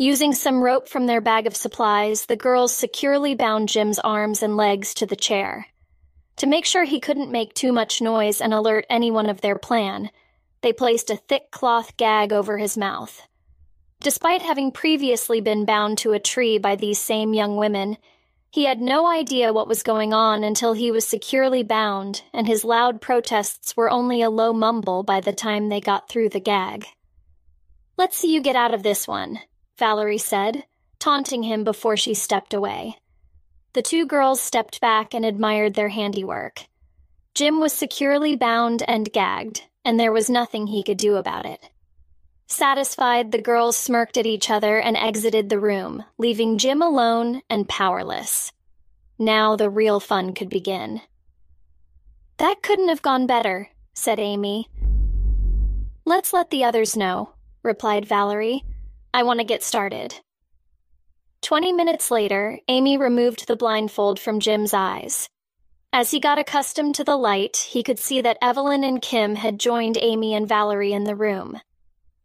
Using 0.00 0.32
some 0.32 0.62
rope 0.62 0.88
from 0.88 1.04
their 1.04 1.20
bag 1.20 1.46
of 1.46 1.54
supplies, 1.54 2.24
the 2.24 2.34
girls 2.34 2.74
securely 2.74 3.34
bound 3.34 3.68
Jim's 3.68 3.98
arms 3.98 4.42
and 4.42 4.56
legs 4.56 4.94
to 4.94 5.04
the 5.04 5.14
chair. 5.14 5.66
To 6.36 6.46
make 6.46 6.64
sure 6.64 6.84
he 6.84 7.00
couldn't 7.00 7.30
make 7.30 7.52
too 7.52 7.70
much 7.70 8.00
noise 8.00 8.40
and 8.40 8.54
alert 8.54 8.86
anyone 8.88 9.28
of 9.28 9.42
their 9.42 9.58
plan, 9.58 10.08
they 10.62 10.72
placed 10.72 11.10
a 11.10 11.16
thick 11.16 11.50
cloth 11.50 11.98
gag 11.98 12.32
over 12.32 12.56
his 12.56 12.78
mouth. 12.78 13.28
Despite 14.00 14.40
having 14.40 14.72
previously 14.72 15.42
been 15.42 15.66
bound 15.66 15.98
to 15.98 16.12
a 16.14 16.18
tree 16.18 16.56
by 16.56 16.76
these 16.76 16.98
same 16.98 17.34
young 17.34 17.58
women, 17.58 17.98
he 18.50 18.64
had 18.64 18.80
no 18.80 19.06
idea 19.06 19.52
what 19.52 19.68
was 19.68 19.82
going 19.82 20.14
on 20.14 20.42
until 20.42 20.72
he 20.72 20.90
was 20.90 21.06
securely 21.06 21.62
bound, 21.62 22.22
and 22.32 22.46
his 22.46 22.64
loud 22.64 23.02
protests 23.02 23.76
were 23.76 23.90
only 23.90 24.22
a 24.22 24.30
low 24.30 24.54
mumble 24.54 25.02
by 25.02 25.20
the 25.20 25.34
time 25.34 25.68
they 25.68 25.78
got 25.78 26.08
through 26.08 26.30
the 26.30 26.40
gag. 26.40 26.86
Let's 27.98 28.16
see 28.16 28.32
you 28.32 28.40
get 28.40 28.56
out 28.56 28.72
of 28.72 28.82
this 28.82 29.06
one, 29.06 29.40
Valerie 29.80 30.18
said, 30.18 30.64
taunting 31.00 31.42
him 31.42 31.64
before 31.64 31.96
she 31.96 32.14
stepped 32.14 32.54
away. 32.54 32.98
The 33.72 33.82
two 33.82 34.06
girls 34.06 34.40
stepped 34.40 34.80
back 34.80 35.14
and 35.14 35.24
admired 35.24 35.74
their 35.74 35.88
handiwork. 35.88 36.66
Jim 37.34 37.58
was 37.58 37.72
securely 37.72 38.36
bound 38.36 38.82
and 38.86 39.12
gagged, 39.12 39.64
and 39.84 39.98
there 39.98 40.12
was 40.12 40.28
nothing 40.30 40.66
he 40.66 40.82
could 40.82 40.98
do 40.98 41.16
about 41.16 41.46
it. 41.46 41.70
Satisfied, 42.46 43.32
the 43.32 43.40
girls 43.40 43.76
smirked 43.76 44.18
at 44.18 44.26
each 44.26 44.50
other 44.50 44.78
and 44.78 44.96
exited 44.96 45.48
the 45.48 45.60
room, 45.60 46.04
leaving 46.18 46.58
Jim 46.58 46.82
alone 46.82 47.42
and 47.48 47.68
powerless. 47.68 48.52
Now 49.18 49.56
the 49.56 49.70
real 49.70 50.00
fun 50.00 50.34
could 50.34 50.50
begin. 50.50 51.00
That 52.38 52.62
couldn't 52.62 52.88
have 52.88 53.02
gone 53.02 53.26
better, 53.26 53.70
said 53.94 54.18
Amy. 54.18 54.68
Let's 56.04 56.32
let 56.32 56.50
the 56.50 56.64
others 56.64 56.96
know, 56.96 57.34
replied 57.62 58.04
Valerie. 58.04 58.64
I 59.12 59.22
want 59.24 59.40
to 59.40 59.44
get 59.44 59.62
started. 59.62 60.14
Twenty 61.42 61.72
minutes 61.72 62.10
later, 62.10 62.60
Amy 62.68 62.96
removed 62.96 63.46
the 63.46 63.56
blindfold 63.56 64.20
from 64.20 64.40
Jim's 64.40 64.72
eyes. 64.72 65.28
As 65.92 66.12
he 66.12 66.20
got 66.20 66.38
accustomed 66.38 66.94
to 66.94 67.04
the 67.04 67.16
light, 67.16 67.56
he 67.56 67.82
could 67.82 67.98
see 67.98 68.20
that 68.20 68.38
Evelyn 68.40 68.84
and 68.84 69.02
Kim 69.02 69.34
had 69.34 69.58
joined 69.58 69.98
Amy 70.00 70.34
and 70.34 70.48
Valerie 70.48 70.92
in 70.92 71.04
the 71.04 71.16
room. 71.16 71.60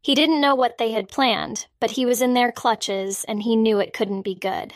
He 0.02 0.14
didn't 0.14 0.42
know 0.42 0.54
what 0.54 0.78
they 0.78 0.92
had 0.92 1.10
planned, 1.10 1.66
but 1.80 1.92
he 1.92 2.06
was 2.06 2.22
in 2.22 2.36
their 2.36 2.52
clutches 2.52 3.24
and 3.28 3.42
he 3.42 3.56
knew 3.56 3.80
it 3.80 3.94
couldn't 3.94 4.22
be 4.22 4.36
good. 4.36 4.76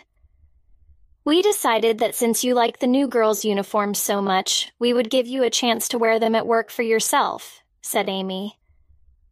We 1.24 1.44
decided 1.44 2.00
that 2.00 2.16
since 2.16 2.44
you 2.44 2.56
like 2.56 2.80
the 2.80 2.88
new 2.88 3.08
girls' 3.08 3.46
uniforms 3.46 4.00
so 4.00 4.24
much, 4.24 4.72
we 4.80 4.92
would 4.92 5.12
give 5.12 5.28
you 5.28 5.44
a 5.44 5.52
chance 5.52 5.88
to 5.90 6.00
wear 6.00 6.20
them 6.20 6.34
at 6.34 6.48
work 6.48 6.72
for 6.72 6.82
yourself, 6.82 7.62
said 7.84 8.10
Amy. 8.10 8.58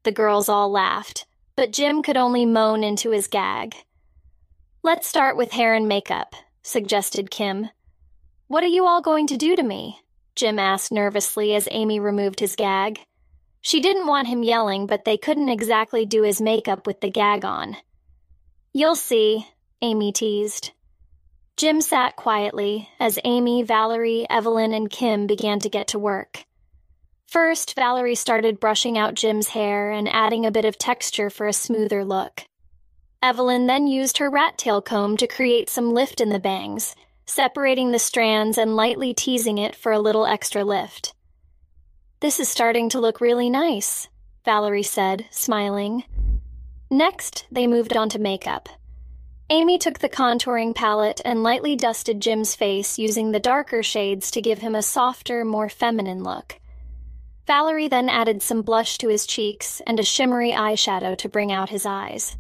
The 0.04 0.12
girls 0.12 0.48
all 0.48 0.70
laughed, 0.70 1.26
but 1.58 1.74
Jim 1.74 2.04
could 2.04 2.16
only 2.16 2.46
moan 2.46 2.84
into 2.84 3.10
his 3.10 3.28
gag. 3.28 3.76
Let's 4.84 5.08
start 5.08 5.36
with 5.36 5.52
hair 5.52 5.74
and 5.74 5.88
makeup, 5.88 6.36
suggested 6.62 7.32
Kim. 7.32 7.70
What 8.48 8.64
are 8.64 8.68
you 8.68 8.86
all 8.86 9.02
going 9.02 9.28
to 9.28 9.38
do 9.38 9.56
to 9.56 9.64
me? 9.64 10.00
Jim 10.36 10.60
asked 10.60 10.92
nervously 10.92 11.56
as 11.56 11.68
Amy 11.72 12.00
removed 12.00 12.40
his 12.40 12.56
gag. 12.56 13.00
She 13.60 13.82
didn't 13.82 14.06
want 14.06 14.28
him 14.28 14.44
yelling, 14.44 14.86
but 14.86 15.04
they 15.04 15.18
couldn't 15.18 15.50
exactly 15.50 16.06
do 16.06 16.22
his 16.22 16.40
makeup 16.40 16.86
with 16.86 17.02
the 17.02 17.10
gag 17.10 17.44
on. 17.44 17.76
You'll 18.72 18.96
see, 18.96 19.48
Amy 19.82 20.12
teased. 20.12 20.72
Jim 21.58 21.82
sat 21.82 22.16
quietly 22.16 22.88
as 23.00 23.18
Amy, 23.26 23.64
Valerie, 23.64 24.28
Evelyn, 24.30 24.74
and 24.74 24.92
Kim 24.92 25.26
began 25.26 25.60
to 25.62 25.70
get 25.70 25.88
to 25.88 26.00
work. 26.00 26.46
First, 27.28 27.76
Valerie 27.76 28.16
started 28.16 28.60
brushing 28.60 28.98
out 28.98 29.14
Jim's 29.14 29.50
hair 29.50 29.92
and 29.92 30.08
adding 30.08 30.46
a 30.46 30.52
bit 30.52 30.64
of 30.64 30.78
texture 30.78 31.30
for 31.30 31.46
a 31.46 31.52
smoother 31.52 32.06
look. 32.06 32.46
Evelyn 33.22 33.68
then 33.68 33.86
used 33.86 34.18
her 34.20 34.30
rat 34.30 34.58
tail 34.58 34.82
comb 34.82 35.18
to 35.18 35.28
create 35.28 35.70
some 35.70 35.94
lift 35.94 36.22
in 36.22 36.30
the 36.30 36.40
bangs, 36.40 36.96
separating 37.26 37.92
the 37.92 38.00
strands 38.00 38.58
and 38.58 38.78
lightly 38.78 39.14
teasing 39.14 39.58
it 39.58 39.76
for 39.76 39.92
a 39.92 40.00
little 40.00 40.26
extra 40.26 40.64
lift. 40.64 41.14
This 42.22 42.40
is 42.40 42.48
starting 42.48 42.88
to 42.90 43.00
look 43.02 43.20
really 43.20 43.50
nice, 43.50 44.08
Valerie 44.46 44.82
said, 44.82 45.26
smiling. 45.30 46.06
Next, 46.90 47.46
they 47.52 47.68
moved 47.68 47.98
on 47.98 48.08
to 48.10 48.20
makeup. 48.20 48.70
Amy 49.50 49.78
took 49.78 50.00
the 50.00 50.10
contouring 50.10 50.74
palette 50.74 51.20
and 51.26 51.44
lightly 51.44 51.76
dusted 51.76 52.22
Jim's 52.22 52.56
face 52.56 52.98
using 52.98 53.32
the 53.32 53.40
darker 53.40 53.84
shades 53.84 54.32
to 54.32 54.42
give 54.42 54.60
him 54.60 54.76
a 54.76 54.82
softer, 54.82 55.44
more 55.44 55.68
feminine 55.68 56.24
look. 56.24 56.58
Valerie 57.48 57.88
then 57.88 58.10
added 58.10 58.44
some 58.44 58.62
blush 58.62 58.98
to 58.98 59.08
his 59.08 59.26
cheeks 59.26 59.82
and 59.88 60.00
a 60.00 60.04
shimmery 60.04 60.52
eyeshadow 60.52 61.18
to 61.18 61.30
bring 61.30 61.50
out 61.50 61.70
his 61.70 61.86
eyes. 61.86 62.38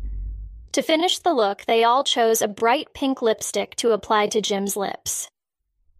To 0.73 0.81
finish 0.81 1.17
the 1.19 1.33
look, 1.33 1.65
they 1.65 1.85
all 1.85 2.03
chose 2.03 2.41
a 2.41 2.47
bright 2.47 2.93
pink 2.93 3.21
lipstick 3.21 3.75
to 3.77 3.93
apply 3.93 4.27
to 4.27 4.41
Jim's 4.41 4.75
lips. 4.75 5.29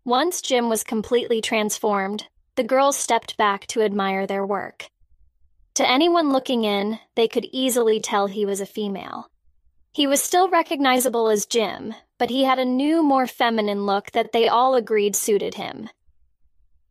Once 0.03 0.41
Jim 0.41 0.67
was 0.67 0.83
completely 0.83 1.39
transformed, 1.39 2.27
the 2.57 2.63
girls 2.63 2.97
stepped 2.97 3.37
back 3.37 3.65
to 3.67 3.81
admire 3.81 4.27
their 4.27 4.45
work. 4.45 4.87
To 5.75 5.89
anyone 5.89 6.31
looking 6.31 6.65
in, 6.65 6.99
they 7.15 7.27
could 7.27 7.45
easily 7.51 7.99
tell 8.01 8.27
he 8.27 8.45
was 8.45 8.59
a 8.59 8.65
female. 8.65 9.29
He 9.93 10.05
was 10.05 10.21
still 10.21 10.49
recognizable 10.49 11.29
as 11.29 11.45
Jim, 11.45 11.93
but 12.17 12.29
he 12.29 12.43
had 12.43 12.59
a 12.59 12.65
new, 12.65 13.01
more 13.01 13.25
feminine 13.25 13.85
look 13.85 14.11
that 14.11 14.31
they 14.31 14.47
all 14.47 14.75
agreed 14.75 15.15
suited 15.15 15.55
him. 15.55 15.89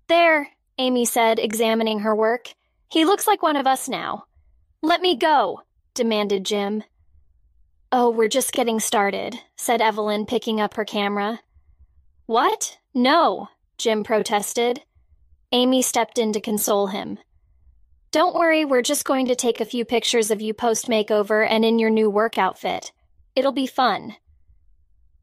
There, 0.09 0.49
Amy 0.79 1.05
said, 1.05 1.39
examining 1.39 2.01
her 2.01 2.15
work. 2.15 2.53
He 2.89 3.05
looks 3.05 3.27
like 3.27 3.43
one 3.43 3.57
of 3.57 3.67
us 3.67 3.89
now. 3.89 4.25
Let 4.83 5.01
me 5.01 5.17
go, 5.17 5.63
demanded 5.95 6.45
Jim. 6.45 6.85
Oh, 7.91 8.11
we're 8.11 8.29
just 8.29 8.53
getting 8.53 8.79
started, 8.81 9.41
said 9.57 9.81
Evelyn, 9.81 10.27
picking 10.27 10.61
up 10.61 10.75
her 10.75 10.85
camera. 10.85 11.41
What? 12.27 12.79
No, 12.93 13.49
Jim 13.79 14.05
protested. 14.05 14.83
Amy 15.53 15.81
stepped 15.81 16.19
in 16.19 16.33
to 16.33 16.41
console 16.41 16.89
him. 16.89 17.19
Don't 18.11 18.35
worry, 18.35 18.65
we're 18.65 18.83
just 18.83 19.05
going 19.05 19.27
to 19.27 19.37
take 19.37 19.61
a 19.61 19.65
few 19.65 19.85
pictures 19.85 20.31
of 20.31 20.41
you 20.41 20.55
post 20.55 20.89
makeover 20.89 21.47
and 21.49 21.65
in 21.65 21.79
your 21.79 21.91
new 21.91 22.11
work 22.11 22.39
outfit. 22.39 22.93
It'll 23.35 23.53
be 23.53 23.67
fun. 23.67 24.17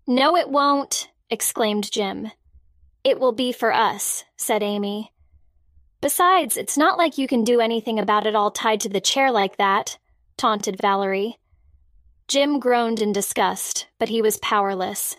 No, 0.08 0.36
it 0.36 0.50
won't, 0.50 1.10
exclaimed 1.30 1.92
Jim. 1.92 2.32
It 3.04 3.20
will 3.20 3.32
be 3.32 3.52
for 3.52 3.74
us, 3.74 4.24
said 4.38 4.64
Amy. 4.64 5.12
Besides, 6.04 6.58
it's 6.58 6.78
not 6.78 6.98
like 6.98 7.18
you 7.18 7.30
can 7.30 7.46
do 7.46 7.62
anything 7.62 7.98
about 7.98 8.28
it 8.28 8.36
all 8.36 8.52
tied 8.52 8.82
to 8.82 8.90
the 8.90 9.00
chair 9.00 9.32
like 9.32 9.56
that, 9.56 9.98
taunted 10.36 10.82
Valerie. 10.82 11.40
Jim 12.28 12.60
groaned 12.60 13.02
in 13.02 13.14
disgust, 13.14 13.88
but 14.00 14.10
he 14.10 14.22
was 14.22 14.36
powerless. 14.40 15.16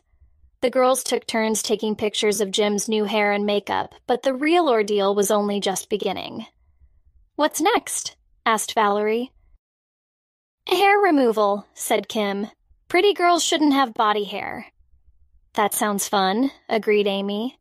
The 0.60 0.68
girls 0.68 1.02
took 1.02 1.26
turns 1.26 1.62
taking 1.62 1.96
pictures 1.96 2.42
of 2.42 2.50
Jim's 2.50 2.86
new 2.86 3.04
hair 3.04 3.32
and 3.32 3.46
makeup, 3.46 3.94
but 4.06 4.24
the 4.24 4.34
real 4.34 4.68
ordeal 4.68 5.14
was 5.14 5.30
only 5.30 5.58
just 5.58 5.88
beginning. 5.88 6.44
What's 7.36 7.62
next? 7.62 8.16
asked 8.44 8.74
Valerie. 8.74 9.32
Hair 10.68 10.98
removal, 10.98 11.66
said 11.72 12.10
Kim. 12.10 12.48
Pretty 12.88 13.14
girls 13.14 13.42
shouldn't 13.42 13.72
have 13.72 13.94
body 13.94 14.24
hair. 14.24 14.66
That 15.54 15.72
sounds 15.72 16.08
fun, 16.08 16.50
agreed 16.68 17.06
Amy. 17.06 17.58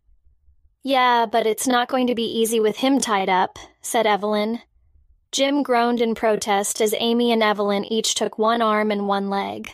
Yeah, 0.86 1.26
but 1.26 1.48
it's 1.48 1.66
not 1.66 1.88
going 1.88 2.08
to 2.08 2.16
be 2.16 2.26
easy 2.26 2.60
with 2.60 2.78
him 2.78 3.00
tied 3.00 3.30
up, 3.30 3.58
said 3.82 4.06
Evelyn. 4.06 4.60
Jim 5.32 5.64
groaned 5.64 6.02
in 6.02 6.14
protest 6.14 6.82
as 6.82 6.94
Amy 7.00 7.32
and 7.32 7.42
Evelyn 7.42 7.86
each 7.86 8.16
took 8.16 8.38
one 8.38 8.62
arm 8.62 8.92
and 8.92 9.08
one 9.08 9.30
leg. 9.30 9.74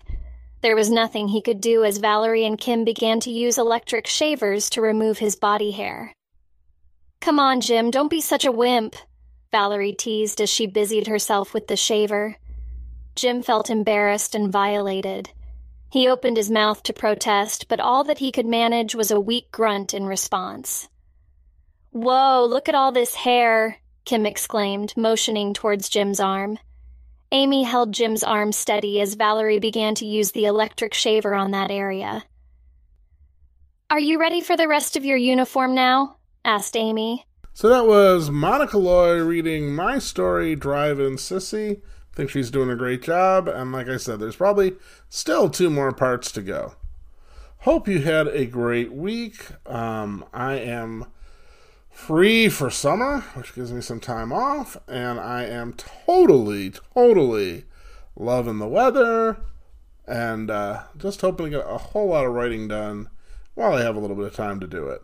There 0.62 0.76
was 0.76 0.92
nothing 0.92 1.30
he 1.30 1.42
could 1.42 1.62
do 1.62 1.84
as 1.84 1.98
Valerie 1.98 2.46
and 2.46 2.60
Kim 2.60 2.84
began 2.84 3.20
to 3.22 3.32
use 3.32 3.58
electric 3.58 4.06
shavers 4.06 4.70
to 4.70 4.82
remove 4.82 5.18
his 5.18 5.36
body 5.36 5.72
hair. 5.72 6.14
Come 7.22 7.40
on, 7.40 7.60
Jim, 7.60 7.90
don't 7.90 8.12
be 8.12 8.22
such 8.22 8.46
a 8.46 8.52
wimp, 8.52 8.96
Valerie 9.52 9.94
teased 9.94 10.40
as 10.40 10.50
she 10.50 10.68
busied 10.68 11.08
herself 11.08 11.56
with 11.56 11.68
the 11.68 11.76
shaver. 11.76 12.36
Jim 13.16 13.42
felt 13.42 13.72
embarrassed 13.72 14.36
and 14.36 14.52
violated. 14.52 15.32
He 15.92 16.08
opened 16.08 16.38
his 16.38 16.52
mouth 16.52 16.84
to 16.84 16.94
protest, 16.94 17.68
but 17.68 17.80
all 17.80 18.04
that 18.04 18.20
he 18.20 18.32
could 18.32 18.46
manage 18.46 18.94
was 18.94 19.10
a 19.10 19.20
weak 19.20 19.52
grunt 19.52 19.92
in 19.96 20.06
response. 20.06 20.88
Whoa, 21.92 22.46
look 22.46 22.70
at 22.70 22.76
all 22.76 22.92
this 22.92 23.16
hair, 23.16 23.78
Kim 24.06 24.26
exclaimed, 24.26 24.94
motioning 24.96 25.54
towards 25.54 25.90
Jim's 25.90 26.20
arm. 26.20 26.60
Amy 27.32 27.64
held 27.64 27.92
Jim's 27.94 28.24
arm 28.24 28.52
steady 28.52 29.02
as 29.02 29.14
Valerie 29.14 29.60
began 29.60 29.96
to 29.96 30.06
use 30.06 30.32
the 30.32 30.46
electric 30.46 30.94
shaver 30.94 31.36
on 31.36 31.52
that 31.52 31.72
area. 31.72 32.24
Are 33.90 34.00
you 34.00 34.20
ready 34.20 34.42
for 34.42 34.56
the 34.56 34.68
rest 34.68 34.96
of 34.96 35.06
your 35.06 35.18
uniform 35.18 35.74
now? 35.74 36.18
asked 36.46 36.76
Amy. 36.76 37.26
So 37.54 37.70
that 37.70 37.88
was 37.88 38.30
Monica 38.30 38.78
Loy 38.78 39.20
reading 39.22 39.76
my 39.76 40.00
story, 40.00 40.56
Drive 40.56 41.00
In 41.00 41.18
Sissy. 41.18 41.78
I 41.78 42.16
think 42.16 42.30
she's 42.30 42.52
doing 42.52 42.70
a 42.70 42.76
great 42.76 43.02
job, 43.02 43.48
and 43.48 43.72
like 43.72 43.88
I 43.88 43.98
said, 43.98 44.20
there's 44.20 44.36
probably 44.36 44.76
still 45.10 45.50
two 45.50 45.70
more 45.70 45.92
parts 45.92 46.32
to 46.34 46.42
go. 46.42 46.76
Hope 47.64 47.88
you 47.88 48.02
had 48.02 48.28
a 48.28 48.46
great 48.46 48.94
week. 48.94 49.48
Um, 49.66 50.26
I 50.34 50.54
am 50.54 51.06
free 52.00 52.50
for 52.50 52.70
summer, 52.70 53.20
which 53.36 53.54
gives 53.54 53.72
me 53.72 53.82
some 53.82 54.00
time 54.00 54.32
off, 54.32 54.78
and 54.88 55.20
I 55.20 55.44
am 55.44 55.74
totally, 55.74 56.72
totally 56.96 57.66
loving 58.16 58.58
the 58.58 58.68
weather 58.68 59.38
and 60.08 60.50
uh, 60.50 60.84
just 60.98 61.22
hoping 61.22 61.46
to 61.46 61.58
get 61.58 61.66
a 61.68 61.78
whole 61.78 62.08
lot 62.08 62.26
of 62.26 62.34
writing 62.34 62.68
done 62.68 63.10
while 63.54 63.74
I 63.74 63.84
have 63.84 63.96
a 63.96 64.00
little 64.00 64.16
bit 64.16 64.26
of 64.26 64.34
time 64.34 64.60
to 64.60 64.68
do 64.68 64.88
it. 64.88 65.02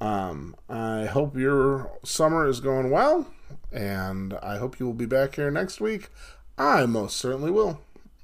Um, 0.00 0.54
I 0.68 1.06
hope 1.06 1.36
your 1.36 1.90
summer 2.04 2.46
is 2.46 2.60
going 2.60 2.90
well, 2.90 3.26
and 3.72 4.34
I 4.34 4.58
hope 4.58 4.78
you 4.78 4.86
will 4.86 4.92
be 4.94 5.06
back 5.06 5.34
here 5.34 5.50
next 5.50 5.80
week. 5.80 6.10
I 6.56 6.86
most 6.86 7.16
certainly 7.16 7.50
will. 7.50 7.80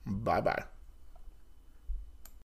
Bye 0.07 0.43
bye. 0.43 0.65